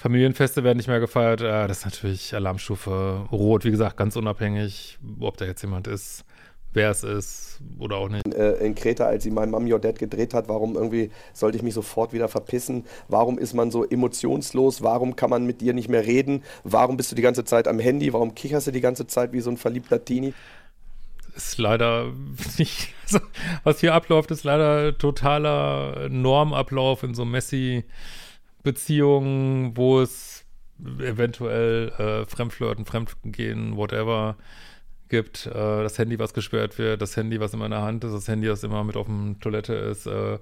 Familienfeste 0.00 0.64
werden 0.64 0.78
nicht 0.78 0.88
mehr 0.88 1.00
gefeiert. 1.00 1.40
Äh, 1.42 1.68
das 1.68 1.78
ist 1.78 1.84
natürlich 1.84 2.34
Alarmstufe 2.34 3.26
rot. 3.30 3.64
Wie 3.64 3.70
gesagt, 3.70 3.96
ganz 3.96 4.16
unabhängig, 4.16 4.98
ob 5.20 5.36
da 5.36 5.44
jetzt 5.44 5.62
jemand 5.62 5.86
ist, 5.88 6.24
wer 6.72 6.90
es 6.90 7.04
ist 7.04 7.60
oder 7.78 7.96
auch 7.96 8.08
nicht. 8.08 8.26
Äh, 8.34 8.54
in 8.64 8.74
Kreta, 8.74 9.04
als 9.04 9.24
sie 9.24 9.30
mein 9.30 9.50
Mami 9.50 9.72
Your 9.72 9.78
Dad 9.78 9.98
gedreht 9.98 10.34
hat, 10.34 10.48
warum 10.48 10.76
irgendwie 10.76 11.10
sollte 11.32 11.58
ich 11.58 11.62
mich 11.62 11.74
sofort 11.74 12.12
wieder 12.12 12.28
verpissen? 12.28 12.84
Warum 13.08 13.38
ist 13.38 13.54
man 13.54 13.70
so 13.70 13.84
emotionslos? 13.84 14.82
Warum 14.82 15.16
kann 15.16 15.30
man 15.30 15.44
mit 15.44 15.60
dir 15.60 15.74
nicht 15.74 15.88
mehr 15.88 16.06
reden? 16.06 16.44
Warum 16.64 16.96
bist 16.96 17.10
du 17.10 17.16
die 17.16 17.22
ganze 17.22 17.44
Zeit 17.44 17.68
am 17.68 17.78
Handy? 17.78 18.12
Warum 18.12 18.34
kicherst 18.34 18.68
du 18.68 18.70
die 18.70 18.80
ganze 18.80 19.06
Zeit 19.06 19.32
wie 19.32 19.40
so 19.40 19.50
ein 19.50 19.56
verliebter 19.56 20.04
Teenie? 20.04 20.32
Ist 21.34 21.58
leider 21.58 22.12
nicht, 22.58 22.94
also, 23.04 23.18
was 23.64 23.80
hier 23.80 23.94
abläuft, 23.94 24.30
ist 24.30 24.44
leider 24.44 24.96
totaler 24.96 26.08
Normablauf 26.08 27.02
in 27.02 27.14
so 27.14 27.24
Messi-Beziehungen, 27.24 29.76
wo 29.76 30.00
es 30.00 30.40
eventuell 30.98 31.88
äh, 31.98 32.26
Fremdflirten, 32.26 32.84
Fremdgehen, 32.84 33.76
whatever 33.76 34.36
gibt. 35.08 35.46
Äh, 35.46 35.82
das 35.82 35.98
Handy, 35.98 36.18
was 36.18 36.32
gesperrt 36.32 36.78
wird, 36.78 37.02
das 37.02 37.16
Handy, 37.16 37.40
was 37.40 37.52
immer 37.52 37.66
in 37.66 37.72
der 37.72 37.82
Hand 37.82 38.04
ist, 38.04 38.12
das 38.12 38.28
Handy, 38.28 38.48
das 38.48 38.64
immer 38.64 38.84
mit 38.84 38.96
auf 38.96 39.06
der 39.06 39.38
Toilette 39.40 39.74
ist, 39.74 40.06
äh, 40.06 40.38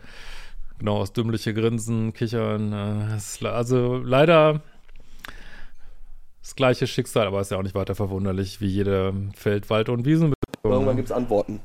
genau, 0.78 1.00
das 1.00 1.12
dümmliche 1.12 1.54
Grinsen, 1.54 2.12
Kichern. 2.12 2.72
Äh, 2.72 3.46
also 3.46 3.96
leider 3.96 4.62
das 6.42 6.56
gleiche 6.56 6.86
Schicksal, 6.86 7.26
aber 7.26 7.40
ist 7.40 7.50
ja 7.50 7.58
auch 7.58 7.62
nicht 7.62 7.74
weiter 7.74 7.94
verwunderlich 7.94 8.60
wie 8.60 8.68
jede 8.68 9.12
Feld-, 9.34 9.70
Wald- 9.70 9.88
und 9.88 10.06
Wiesen. 10.06 10.32
Irgendwann 10.70 10.96
gibt 10.96 11.08
es 11.08 11.12
Antworten. 11.12 11.60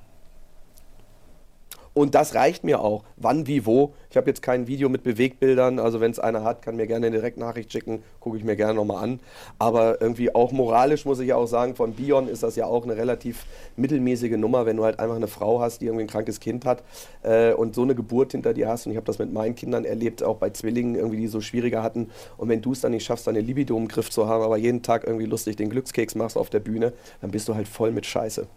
Und 1.95 2.15
das 2.15 2.33
reicht 2.33 2.63
mir 2.63 2.81
auch. 2.81 3.03
Wann, 3.17 3.45
wie, 3.45 3.67
wo. 3.67 3.93
Ich 4.09 4.17
habe 4.17 4.27
jetzt 4.27 4.41
kein 4.41 4.65
Video 4.65 4.89
mit 4.89 5.03
Bewegbildern. 5.03 5.77
Also 5.77 6.01
wenn 6.01 6.09
es 6.09 6.17
einer 6.17 6.43
hat, 6.43 6.63
kann 6.63 6.75
mir 6.75 6.87
gerne 6.87 7.05
eine 7.05 7.15
Direktnachricht 7.15 7.71
schicken. 7.71 8.01
Gucke 8.19 8.35
ich 8.35 8.43
mir 8.43 8.55
gerne 8.55 8.73
nochmal 8.73 9.03
an. 9.03 9.19
Aber 9.59 10.01
irgendwie 10.01 10.33
auch 10.33 10.51
moralisch 10.51 11.05
muss 11.05 11.19
ich 11.19 11.27
ja 11.27 11.35
auch 11.35 11.45
sagen, 11.45 11.75
von 11.75 11.93
Bion 11.93 12.27
ist 12.27 12.41
das 12.41 12.55
ja 12.55 12.65
auch 12.65 12.83
eine 12.83 12.97
relativ 12.97 13.45
mittelmäßige 13.75 14.37
Nummer, 14.37 14.65
wenn 14.65 14.77
du 14.77 14.83
halt 14.83 14.99
einfach 14.99 15.15
eine 15.15 15.27
Frau 15.27 15.59
hast, 15.59 15.81
die 15.81 15.85
irgendwie 15.85 16.05
ein 16.05 16.09
krankes 16.09 16.39
Kind 16.39 16.65
hat 16.65 16.81
äh, 17.21 17.53
und 17.53 17.75
so 17.75 17.83
eine 17.83 17.93
Geburt 17.93 18.31
hinter 18.31 18.55
dir 18.55 18.69
hast. 18.69 18.87
Und 18.87 18.93
ich 18.93 18.97
habe 18.97 19.05
das 19.05 19.19
mit 19.19 19.31
meinen 19.31 19.53
Kindern 19.53 19.85
erlebt, 19.85 20.23
auch 20.23 20.37
bei 20.37 20.49
Zwillingen, 20.49 20.95
irgendwie, 20.95 21.17
die 21.17 21.27
so 21.27 21.41
schwieriger 21.41 21.83
hatten. 21.83 22.09
Und 22.37 22.49
wenn 22.49 22.63
du 22.63 22.71
es 22.71 22.81
dann 22.81 22.91
nicht 22.91 23.05
schaffst, 23.05 23.27
deine 23.27 23.41
Libido 23.41 23.77
im 23.77 23.87
Griff 23.87 24.09
zu 24.09 24.27
haben, 24.27 24.43
aber 24.43 24.57
jeden 24.57 24.81
Tag 24.81 25.05
irgendwie 25.05 25.25
lustig 25.25 25.57
den 25.57 25.69
Glückskeks 25.69 26.15
machst 26.15 26.37
auf 26.37 26.49
der 26.49 26.59
Bühne, 26.59 26.93
dann 27.21 27.29
bist 27.29 27.47
du 27.47 27.53
halt 27.53 27.67
voll 27.67 27.91
mit 27.91 28.07
Scheiße. 28.07 28.47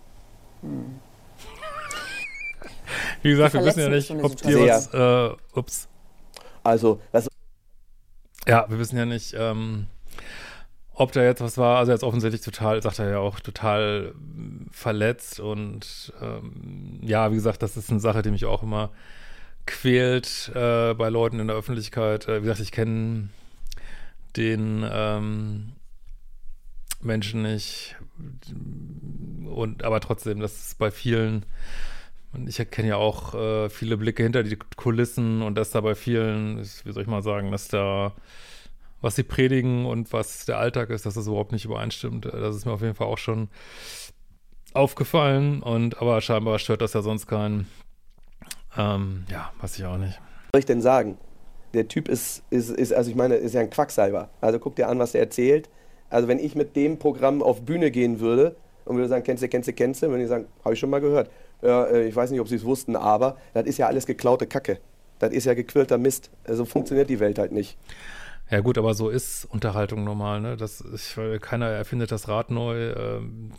Hm. 0.66 1.00
Wie 3.22 3.30
gesagt, 3.30 3.54
wir 3.54 3.64
wissen 3.64 3.80
ja 3.80 3.88
nicht, 3.88 4.10
ob 4.10 4.36
dir 4.36 4.60
was, 4.60 4.92
äh, 4.94 5.58
ups. 5.58 5.88
Also, 6.62 7.00
das 7.12 7.28
Ja, 8.46 8.66
wir 8.68 8.78
wissen 8.78 8.96
ja 8.96 9.06
nicht, 9.06 9.34
ähm, 9.36 9.86
ob 10.94 11.12
da 11.12 11.22
jetzt 11.22 11.40
was 11.40 11.58
war. 11.58 11.78
Also, 11.78 11.92
jetzt 11.92 12.04
offensichtlich 12.04 12.42
total, 12.42 12.82
sagt 12.82 12.98
er 12.98 13.10
ja 13.10 13.18
auch, 13.18 13.40
total 13.40 14.14
verletzt 14.70 15.40
und 15.40 16.12
ähm, 16.20 17.00
ja, 17.02 17.30
wie 17.30 17.36
gesagt, 17.36 17.62
das 17.62 17.76
ist 17.76 17.90
eine 17.90 18.00
Sache, 18.00 18.22
die 18.22 18.30
mich 18.30 18.44
auch 18.44 18.62
immer 18.62 18.90
quält 19.66 20.52
äh, 20.54 20.94
bei 20.94 21.08
Leuten 21.08 21.40
in 21.40 21.48
der 21.48 21.56
Öffentlichkeit. 21.56 22.28
Äh, 22.28 22.38
wie 22.38 22.42
gesagt, 22.42 22.60
ich 22.60 22.72
kenne 22.72 23.28
den 24.36 24.88
ähm, 24.88 25.72
Menschen 27.06 27.42
nicht 27.42 27.96
und 29.46 29.84
aber 29.84 30.00
trotzdem, 30.00 30.40
das 30.40 30.66
ist 30.66 30.78
bei 30.78 30.90
vielen 30.90 31.46
ich 32.46 32.70
kenne 32.70 32.88
ja 32.88 32.96
auch 32.96 33.34
äh, 33.34 33.70
viele 33.70 33.96
Blicke 33.96 34.22
hinter 34.22 34.42
die 34.42 34.58
Kulissen 34.76 35.42
und 35.42 35.56
dass 35.56 35.70
da 35.70 35.80
bei 35.80 35.94
vielen, 35.94 36.58
wie 36.58 36.92
soll 36.92 37.02
ich 37.02 37.08
mal 37.08 37.22
sagen, 37.22 37.50
dass 37.50 37.68
da, 37.68 38.12
was 39.00 39.16
sie 39.16 39.22
predigen 39.22 39.86
und 39.86 40.12
was 40.12 40.44
der 40.44 40.58
Alltag 40.58 40.90
ist, 40.90 41.06
dass 41.06 41.14
das 41.14 41.26
überhaupt 41.26 41.52
nicht 41.52 41.64
übereinstimmt. 41.64 42.26
Das 42.26 42.54
ist 42.54 42.66
mir 42.66 42.72
auf 42.72 42.82
jeden 42.82 42.94
Fall 42.94 43.06
auch 43.06 43.18
schon 43.18 43.48
aufgefallen 44.74 45.62
und 45.62 46.00
aber 46.00 46.20
scheinbar 46.20 46.58
stört 46.58 46.82
das 46.82 46.92
ja 46.92 47.02
sonst 47.02 47.26
keinen. 47.26 47.66
Ähm, 48.76 49.24
ja, 49.30 49.50
weiß 49.60 49.78
ich 49.78 49.84
auch 49.84 49.96
nicht. 49.96 50.18
Was 50.18 50.50
soll 50.52 50.58
ich 50.60 50.66
denn 50.66 50.82
sagen? 50.82 51.16
Der 51.72 51.88
Typ 51.88 52.08
ist, 52.08 52.42
ist, 52.50 52.70
ist, 52.70 52.92
also 52.92 53.10
ich 53.10 53.16
meine, 53.16 53.36
ist 53.36 53.54
ja 53.54 53.60
ein 53.60 53.70
Quacksalber. 53.70 54.30
Also 54.40 54.58
guck 54.58 54.76
dir 54.76 54.88
an, 54.88 54.98
was 54.98 55.14
er 55.14 55.20
erzählt. 55.20 55.68
Also 56.10 56.28
wenn 56.28 56.38
ich 56.38 56.54
mit 56.54 56.76
dem 56.76 56.98
Programm 56.98 57.42
auf 57.42 57.62
Bühne 57.62 57.90
gehen 57.90 58.20
würde 58.20 58.56
und 58.84 58.96
würde 58.96 59.08
sagen, 59.08 59.24
kennst 59.24 59.42
du, 59.42 59.48
kennst 59.48 59.68
du, 59.68 59.72
kennst 59.72 60.02
du, 60.02 60.08
würde 60.08 60.22
ich 60.22 60.28
sagen, 60.28 60.46
habe 60.64 60.74
ich 60.74 60.80
schon 60.80 60.90
mal 60.90 61.00
gehört. 61.00 61.30
Äh, 61.62 62.06
ich 62.08 62.16
weiß 62.16 62.30
nicht, 62.30 62.40
ob 62.40 62.48
Sie 62.48 62.56
es 62.56 62.64
wussten, 62.64 62.96
aber 62.96 63.36
das 63.54 63.66
ist 63.66 63.78
ja 63.78 63.86
alles 63.86 64.06
geklaute 64.06 64.46
Kacke. 64.46 64.78
Das 65.18 65.32
ist 65.32 65.46
ja 65.46 65.54
gequillter 65.54 65.98
Mist. 65.98 66.30
So 66.44 66.50
also 66.50 66.64
funktioniert 66.64 67.08
die 67.08 67.20
Welt 67.20 67.38
halt 67.38 67.52
nicht. 67.52 67.78
Ja 68.50 68.60
gut, 68.60 68.78
aber 68.78 68.94
so 68.94 69.08
ist 69.08 69.44
Unterhaltung 69.46 70.04
normal. 70.04 70.40
Ne? 70.40 70.56
Das 70.56 70.80
ist, 70.80 71.18
keiner 71.40 71.66
erfindet 71.66 72.12
das 72.12 72.28
Rad 72.28 72.50
neu. 72.50 72.92
Ähm, 72.92 73.50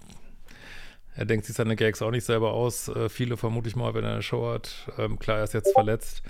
er 1.16 1.26
denkt 1.26 1.46
sich 1.46 1.56
seine 1.56 1.76
Gags 1.76 2.02
auch 2.02 2.12
nicht 2.12 2.24
selber 2.24 2.54
aus. 2.54 2.88
Äh, 2.88 3.10
viele 3.10 3.38
vermute 3.38 3.68
ich 3.68 3.76
mal, 3.76 3.94
wenn 3.96 4.06
er 4.06 4.14
eine 4.14 4.22
Show 4.22 4.48
hat. 4.50 4.88
Ähm, 4.98 5.20
klar, 5.20 5.40
er 5.40 5.44
ist 5.44 5.54
jetzt 5.54 5.74
verletzt. 5.74 6.22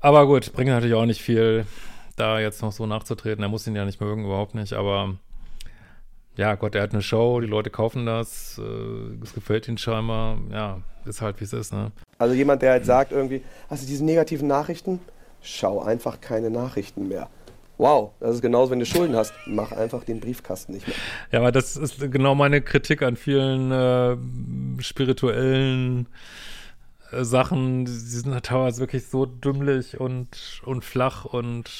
Aber 0.00 0.26
gut, 0.26 0.52
bringt 0.52 0.70
natürlich 0.70 0.94
auch 0.94 1.06
nicht 1.06 1.20
viel, 1.20 1.66
da 2.14 2.38
jetzt 2.38 2.62
noch 2.62 2.72
so 2.72 2.86
nachzutreten. 2.86 3.42
Er 3.42 3.48
muss 3.48 3.66
ihn 3.66 3.74
ja 3.74 3.84
nicht 3.84 4.00
mögen, 4.00 4.24
überhaupt 4.24 4.54
nicht. 4.54 4.74
Aber 4.74 5.16
ja, 6.36 6.54
Gott, 6.54 6.74
er 6.74 6.82
hat 6.82 6.92
eine 6.92 7.02
Show, 7.02 7.40
die 7.40 7.46
Leute 7.46 7.70
kaufen 7.70 8.06
das, 8.06 8.58
äh, 8.58 9.22
es 9.22 9.34
gefällt 9.34 9.68
ihnen 9.68 9.78
scheinbar. 9.78 10.38
Ja, 10.52 10.80
ist 11.04 11.22
halt, 11.22 11.40
wie 11.40 11.44
es 11.44 11.52
ist, 11.52 11.72
ne? 11.72 11.92
Also 12.18 12.34
jemand, 12.34 12.62
der 12.62 12.72
halt 12.72 12.84
sagt 12.84 13.12
irgendwie, 13.12 13.42
hast 13.70 13.82
du 13.82 13.86
diese 13.86 14.04
negativen 14.04 14.48
Nachrichten? 14.48 15.00
Schau 15.42 15.80
einfach 15.80 16.20
keine 16.20 16.50
Nachrichten 16.50 17.08
mehr. 17.08 17.28
Wow, 17.78 18.12
das 18.20 18.36
ist 18.36 18.42
genauso, 18.42 18.70
wenn 18.70 18.78
du 18.78 18.86
Schulden 18.86 19.14
hast. 19.16 19.34
Mach 19.46 19.72
einfach 19.72 20.02
den 20.04 20.20
Briefkasten 20.20 20.72
nicht 20.72 20.86
mehr. 20.86 20.96
Ja, 21.30 21.40
aber 21.40 21.52
das 21.52 21.76
ist 21.76 22.00
genau 22.10 22.34
meine 22.34 22.62
Kritik 22.62 23.02
an 23.02 23.16
vielen 23.16 23.70
äh, 23.70 24.82
spirituellen 24.82 26.06
Sachen, 27.12 27.84
die 27.84 27.92
sind 27.92 28.32
halt 28.32 28.46
teilweise 28.46 28.80
wirklich 28.80 29.06
so 29.06 29.26
dümmlich 29.26 30.00
und, 30.00 30.60
und 30.64 30.84
flach 30.84 31.24
und 31.24 31.70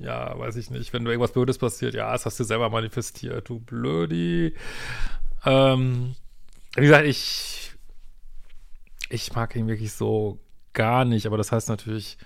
ja, 0.00 0.38
weiß 0.38 0.56
ich 0.56 0.70
nicht, 0.70 0.92
wenn 0.92 1.04
du 1.04 1.10
irgendwas 1.10 1.32
Blödes 1.32 1.58
passiert, 1.58 1.94
ja, 1.94 2.12
das 2.12 2.26
hast 2.26 2.40
du 2.40 2.44
selber 2.44 2.68
manifestiert, 2.70 3.48
du 3.48 3.60
Blödi. 3.60 4.54
Ähm, 5.44 6.14
wie 6.74 6.82
gesagt, 6.82 7.06
ich, 7.06 7.72
ich 9.08 9.32
mag 9.34 9.54
ihn 9.56 9.68
wirklich 9.68 9.92
so 9.92 10.38
gar 10.72 11.04
nicht, 11.04 11.26
aber 11.26 11.36
das 11.36 11.52
heißt 11.52 11.68
natürlich 11.68 12.18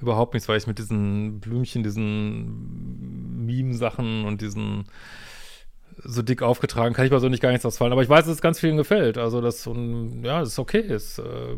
überhaupt 0.00 0.34
nichts, 0.34 0.48
weil 0.48 0.58
ich 0.58 0.66
mit 0.66 0.78
diesen 0.78 1.40
Blümchen, 1.40 1.82
diesen 1.82 3.46
Meme-Sachen 3.46 4.24
und 4.24 4.40
diesen 4.40 4.86
so 6.04 6.22
dick 6.22 6.42
aufgetragen, 6.42 6.94
kann 6.94 7.04
ich 7.04 7.10
mir 7.10 7.20
so 7.20 7.28
nicht 7.28 7.42
gar 7.42 7.50
nichts 7.50 7.66
ausfallen. 7.66 7.92
Aber 7.92 8.02
ich 8.02 8.08
weiß, 8.08 8.24
dass 8.24 8.34
es 8.34 8.40
ganz 8.40 8.58
vielen 8.60 8.76
gefällt. 8.76 9.18
Also 9.18 9.40
das, 9.40 9.66
und, 9.66 10.24
ja, 10.24 10.40
das 10.40 10.50
ist 10.50 10.58
okay. 10.58 10.80
Ist, 10.80 11.18
äh, 11.18 11.54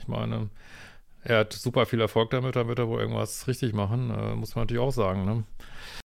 ich 0.00 0.08
meine, 0.08 0.48
er 1.22 1.40
hat 1.40 1.52
super 1.52 1.86
viel 1.86 2.00
Erfolg 2.00 2.30
damit, 2.30 2.56
da 2.56 2.66
wird 2.66 2.78
er 2.78 2.88
wohl 2.88 3.00
irgendwas 3.00 3.46
richtig 3.46 3.74
machen, 3.74 4.10
äh, 4.10 4.34
muss 4.34 4.54
man 4.54 4.64
natürlich 4.64 4.82
auch 4.82 4.92
sagen. 4.92 5.24
Ne? 5.24 5.44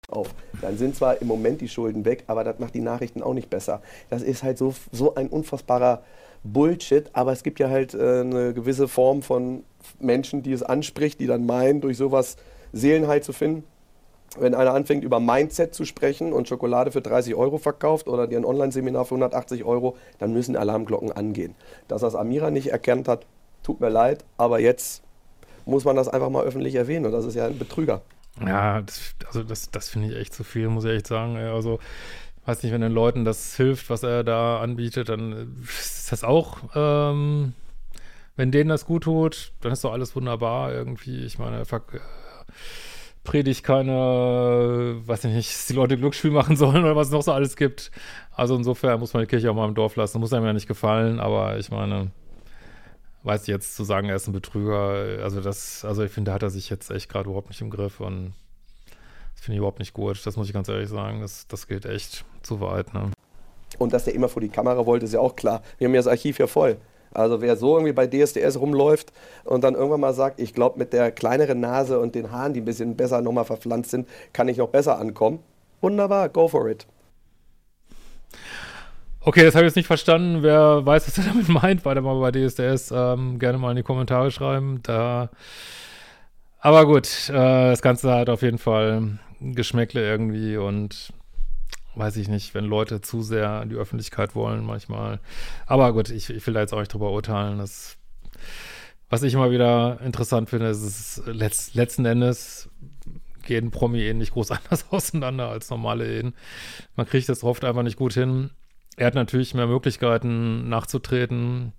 Auf. 0.10 0.36
Dann 0.62 0.78
sind 0.78 0.96
zwar 0.96 1.22
im 1.22 1.28
Moment 1.28 1.62
die 1.62 1.70
Schulden 1.70 2.06
weg, 2.06 2.26
aber 2.28 2.44
das 2.44 2.60
macht 2.60 2.76
die 2.76 2.82
Nachrichten 2.82 3.24
auch 3.24 3.34
nicht 3.34 3.50
besser. 3.50 3.82
Das 4.10 4.22
ist 4.22 4.44
halt 4.44 4.58
so, 4.58 4.76
so 4.92 5.16
ein 5.16 5.30
unfassbarer 5.30 6.04
Bullshit, 6.44 7.10
aber 7.14 7.32
es 7.32 7.44
gibt 7.44 7.60
ja 7.60 7.70
halt 7.70 7.94
äh, 7.94 8.22
eine 8.22 8.54
gewisse 8.54 8.88
Form 8.88 9.22
von 9.22 9.64
Menschen, 10.00 10.44
die 10.44 10.52
es 10.52 10.64
anspricht, 10.64 11.20
die 11.20 11.28
dann 11.28 11.46
meinen, 11.46 11.82
durch 11.82 11.98
sowas 11.98 12.38
Seelenheit 12.74 13.24
zu 13.24 13.34
finden. 13.34 13.64
Wenn 14.38 14.54
einer 14.54 14.74
anfängt, 14.74 15.04
über 15.04 15.20
Mindset 15.20 15.74
zu 15.74 15.86
sprechen 15.86 16.34
und 16.34 16.48
Schokolade 16.48 16.92
für 16.92 17.02
30 17.02 17.36
Euro 17.36 17.58
verkauft 17.58 18.08
oder 18.08 18.28
dir 18.28 18.38
ein 18.38 18.46
Online-Seminar 18.46 19.06
für 19.06 19.16
180 19.16 19.64
Euro, 19.64 19.96
dann 20.20 20.34
müssen 20.34 20.56
Alarmglocken 20.56 21.12
angehen. 21.12 21.56
Dass 21.88 22.02
das 22.02 22.16
Amira 22.16 22.52
nicht 22.52 22.68
erkannt 22.68 23.08
hat, 23.08 23.26
tut 23.64 23.80
mir 23.80 23.90
leid, 23.90 24.26
aber 24.38 24.60
jetzt 24.60 25.04
muss 25.66 25.86
man 25.86 25.96
das 25.96 26.08
einfach 26.08 26.30
mal 26.30 26.44
öffentlich 26.44 26.76
erwähnen 26.76 27.06
und 27.06 27.12
das 27.12 27.26
ist 27.26 27.36
ja 27.36 27.46
ein 27.48 27.58
Betrüger. 27.58 28.02
Ja, 28.46 28.82
das, 28.82 29.16
also 29.28 29.44
das, 29.44 29.72
das 29.72 29.90
finde 29.90 30.10
ich 30.10 30.18
echt 30.18 30.34
zu 30.34 30.44
viel, 30.44 30.68
muss 30.68 30.86
ich 30.86 30.92
echt 30.92 31.08
sagen. 31.08 31.38
Also, 31.38 31.80
weiß 32.46 32.64
nicht, 32.64 32.72
wenn 32.74 32.82
den 32.82 32.92
Leuten 32.92 33.26
das 33.26 33.56
hilft, 33.56 33.90
was 33.90 34.04
er 34.04 34.24
da 34.24 34.60
anbietet, 34.60 35.10
dann 35.10 35.64
ist 35.64 36.12
das 36.12 36.24
auch, 36.24 36.58
ähm, 36.76 37.54
wenn 38.36 38.52
denen 38.52 38.70
das 38.70 38.86
gut 38.86 39.04
tut, 39.04 39.54
dann 39.62 39.72
ist 39.72 39.84
doch 39.84 39.94
alles 39.94 40.16
wunderbar 40.16 40.74
irgendwie. 40.74 41.26
Ich 41.26 41.40
meine, 41.40 41.58
er 41.58 41.66
predigt 43.26 43.64
keine, 43.64 45.02
weiß 45.06 45.26
ich 45.26 45.34
nicht, 45.34 45.50
dass 45.50 45.68
die 45.68 45.74
Leute 45.74 45.98
Glücksspiel 45.98 46.32
machen 46.32 46.56
sollen 46.56 46.84
oder 46.84 46.96
was 46.96 47.08
es 47.08 47.14
noch 47.14 47.24
so 47.24 47.34
alles 47.34 47.58
gibt. 47.58 47.92
Also 48.32 48.56
insofern 48.56 49.00
muss 49.00 49.14
man 49.14 49.24
die 49.24 49.28
Kirche 49.28 49.52
auch 49.52 49.56
mal 49.56 49.68
im 49.68 49.76
Dorf 49.76 49.98
lassen. 49.98 50.20
Muss 50.22 50.32
einem 50.32 50.46
ja 50.46 50.54
nicht 50.54 50.68
gefallen, 50.68 51.20
aber 51.20 51.58
ich 51.58 51.70
meine, 51.70 52.12
weiß 53.24 53.42
ich 53.42 53.48
jetzt 53.48 53.76
zu 53.76 53.84
sagen, 53.84 54.08
er 54.08 54.16
ist 54.16 54.28
ein 54.28 54.34
Betrüger, 54.34 55.22
also 55.22 55.42
das, 55.42 55.84
also 55.84 56.04
ich 56.04 56.12
finde, 56.12 56.30
da 56.30 56.36
hat 56.36 56.44
er 56.44 56.50
sich 56.50 56.70
jetzt 56.70 56.90
echt 56.92 57.10
gerade 57.10 57.28
überhaupt 57.28 57.50
nicht 57.50 57.60
im 57.60 57.70
Griff 57.70 58.00
und 58.00 58.34
das 59.34 59.44
finde 59.44 59.56
ich 59.56 59.58
überhaupt 59.58 59.80
nicht 59.80 59.94
gut. 59.94 60.26
Das 60.26 60.38
muss 60.38 60.48
ich 60.48 60.54
ganz 60.54 60.70
ehrlich 60.70 60.90
sagen. 60.90 61.20
Das, 61.22 61.48
das 61.48 61.68
geht 61.68 61.86
echt 61.86 62.24
zu 62.42 62.62
weit, 62.62 62.94
ne? 62.94 63.12
Und 63.78 63.92
dass 63.92 64.06
der 64.06 64.16
immer 64.16 64.30
vor 64.30 64.42
die 64.42 64.50
Kamera 64.50 64.86
wollte, 64.86 65.06
ist 65.06 65.14
ja 65.14 65.20
auch 65.20 65.36
klar. 65.36 65.62
Wir 65.78 65.88
haben 65.88 65.94
ja 65.94 66.00
das 66.00 66.08
Archiv 66.08 66.40
ja 66.40 66.48
voll. 66.48 66.78
Also 67.16 67.42
wer 67.42 67.56
so 67.56 67.76
irgendwie 67.78 67.94
bei 67.94 68.08
DSDS 68.08 68.60
rumläuft 68.60 69.12
und 69.44 69.64
dann 69.64 69.76
irgendwann 69.76 70.02
mal 70.02 70.14
sagt, 70.14 70.40
ich 70.40 70.54
glaube 70.54 70.80
mit 70.80 70.94
der 70.94 71.12
kleineren 71.12 71.60
Nase 71.60 72.00
und 72.00 72.16
den 72.16 72.32
Haaren, 72.32 72.54
die 72.54 72.62
ein 72.62 72.66
bisschen 72.66 72.96
besser 72.96 73.22
nochmal 73.22 73.46
verpflanzt 73.46 73.92
sind, 73.92 74.08
kann 74.34 74.48
ich 74.48 74.58
noch 74.58 74.70
besser 74.70 75.00
ankommen. 75.00 75.40
Wunderbar, 75.82 76.30
go 76.30 76.48
for 76.48 76.70
it. 76.70 76.86
Okay, 79.22 79.44
das 79.44 79.56
habe 79.56 79.66
ich 79.66 79.70
jetzt 79.70 79.76
nicht 79.76 79.88
verstanden. 79.88 80.44
Wer 80.44 80.86
weiß, 80.86 81.08
was 81.08 81.18
er 81.18 81.24
damit 81.34 81.50
meint, 81.50 81.86
weiter 81.86 82.02
mal 82.02 82.20
bei 82.20 82.32
DSDS, 82.32 82.92
ähm, 82.92 83.40
gerne 83.40 83.58
mal 83.58 83.72
in 83.72 83.78
die 83.78 83.84
Kommentare 83.84 84.30
schreiben. 84.32 84.82
Da 84.84 85.30
aber 86.66 86.88
gut, 86.88 87.30
äh, 87.30 87.70
das 87.70 87.84
Ganze 87.84 88.12
hat 88.12 88.28
auf 88.28 88.42
jeden 88.42 88.58
Fall 88.58 89.20
Geschmäckle 89.40 90.02
irgendwie 90.02 90.58
und 90.58 91.14
weiß 91.96 92.18
ich 92.18 92.28
nicht, 92.28 92.54
wenn 92.54 92.66
Leute 92.66 93.02
zu 93.02 93.22
sehr 93.22 93.62
in 93.62 93.70
die 93.70 93.76
Öffentlichkeit 93.76 94.36
wollen 94.36 94.66
manchmal. 94.66 95.20
Aber 95.66 95.94
gut, 95.94 96.10
ich, 96.10 96.30
ich 96.30 96.46
will 96.46 96.54
da 96.54 96.62
jetzt 96.62 96.74
auch 96.74 96.80
nicht 96.80 96.94
drüber 96.94 97.12
urteilen. 97.12 97.58
Das, 97.58 97.98
was 99.10 99.24
ich 99.24 99.34
immer 99.34 99.52
wieder 99.52 100.00
interessant 100.02 100.50
finde, 100.50 100.68
ist, 100.68 100.82
es 100.82 101.24
letzt, 101.26 101.76
letzten 101.76 102.06
Endes 102.06 102.70
gehen 103.44 103.72
Promi-Ehen 103.72 104.18
nicht 104.18 104.34
groß 104.34 104.52
anders 104.52 104.86
auseinander 104.92 105.50
als 105.50 105.70
normale 105.70 106.06
Ehen. 106.20 106.34
Man 106.96 107.06
kriegt 107.06 107.30
das 107.30 107.44
oft 107.44 107.64
einfach 107.64 107.84
nicht 107.84 107.98
gut 107.98 108.14
hin. 108.14 108.52
Er 108.98 109.08
hat 109.08 109.16
natürlich 109.16 109.54
mehr 109.54 109.68
Möglichkeiten 109.68 110.70
nachzutreten, 110.70 111.74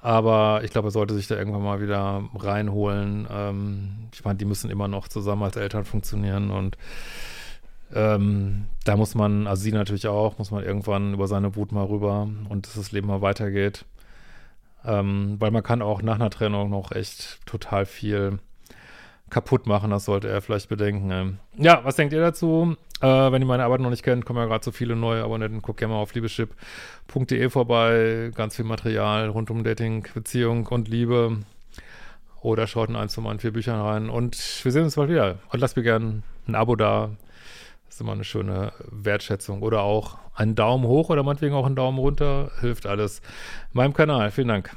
aber 0.00 0.60
ich 0.62 0.70
glaube, 0.70 0.88
er 0.88 0.92
sollte 0.92 1.14
sich 1.14 1.26
da 1.26 1.36
irgendwann 1.36 1.64
mal 1.64 1.80
wieder 1.80 2.28
reinholen. 2.36 3.26
Ähm, 3.30 4.08
ich 4.14 4.24
meine, 4.24 4.38
die 4.38 4.44
müssen 4.44 4.70
immer 4.70 4.86
noch 4.86 5.08
zusammen 5.08 5.42
als 5.42 5.56
Eltern 5.56 5.84
funktionieren 5.84 6.50
und 6.50 6.78
ähm, 7.94 8.66
da 8.84 8.96
muss 8.96 9.14
man, 9.14 9.46
also 9.46 9.62
sie 9.62 9.72
natürlich 9.72 10.06
auch, 10.08 10.38
muss 10.38 10.50
man 10.50 10.64
irgendwann 10.64 11.14
über 11.14 11.26
seine 11.26 11.56
Wut 11.56 11.72
mal 11.72 11.84
rüber 11.84 12.28
und 12.48 12.66
dass 12.66 12.74
das 12.74 12.92
Leben 12.92 13.08
mal 13.08 13.22
weitergeht. 13.22 13.84
Ähm, 14.84 15.36
weil 15.38 15.50
man 15.50 15.62
kann 15.62 15.82
auch 15.82 16.02
nach 16.02 16.14
einer 16.16 16.30
Trennung 16.30 16.70
noch 16.70 16.92
echt 16.92 17.44
total 17.46 17.86
viel 17.86 18.38
kaputt 19.30 19.66
machen, 19.66 19.90
das 19.90 20.04
sollte 20.04 20.28
er 20.28 20.40
vielleicht 20.40 20.68
bedenken. 20.68 21.10
Ähm, 21.10 21.38
ja, 21.56 21.80
was 21.84 21.96
denkt 21.96 22.12
ihr 22.12 22.20
dazu? 22.20 22.76
Äh, 23.00 23.06
wenn 23.06 23.42
ihr 23.42 23.46
meine 23.46 23.64
Arbeit 23.64 23.80
noch 23.80 23.90
nicht 23.90 24.02
kennt, 24.02 24.24
kommen 24.24 24.38
ja 24.38 24.46
gerade 24.46 24.64
so 24.64 24.72
viele 24.72 24.96
neue 24.96 25.22
Abonnenten. 25.22 25.62
Guckt 25.62 25.78
gerne 25.78 25.94
mal 25.94 26.00
auf 26.00 26.14
liebeschip.de 26.14 27.50
vorbei. 27.50 28.30
Ganz 28.34 28.56
viel 28.56 28.64
Material 28.64 29.28
rund 29.28 29.50
um 29.50 29.62
Dating, 29.62 30.06
Beziehung 30.14 30.66
und 30.66 30.88
Liebe. 30.88 31.38
Oder 32.40 32.66
schaut 32.66 32.88
in 32.88 32.96
eins 32.96 33.14
von 33.14 33.24
meinen 33.24 33.40
vier 33.40 33.52
Büchern 33.52 33.80
rein. 33.80 34.10
Und 34.10 34.64
wir 34.64 34.72
sehen 34.72 34.84
uns 34.84 34.96
bald 34.96 35.10
wieder. 35.10 35.38
Und 35.50 35.60
lasst 35.60 35.76
mir 35.76 35.82
gerne 35.82 36.22
ein 36.46 36.54
Abo 36.54 36.76
da. 36.76 37.10
Das 37.88 37.96
ist 37.96 38.00
immer 38.02 38.12
eine 38.12 38.24
schöne 38.24 38.72
Wertschätzung. 38.90 39.62
Oder 39.62 39.80
auch 39.80 40.18
einen 40.34 40.54
Daumen 40.54 40.86
hoch 40.86 41.08
oder 41.08 41.22
meinetwegen 41.22 41.54
auch 41.54 41.66
einen 41.66 41.74
Daumen 41.74 41.98
runter. 41.98 42.52
Hilft 42.60 42.86
alles. 42.86 43.22
Meinem 43.72 43.94
Kanal. 43.94 44.30
Vielen 44.30 44.48
Dank. 44.48 44.76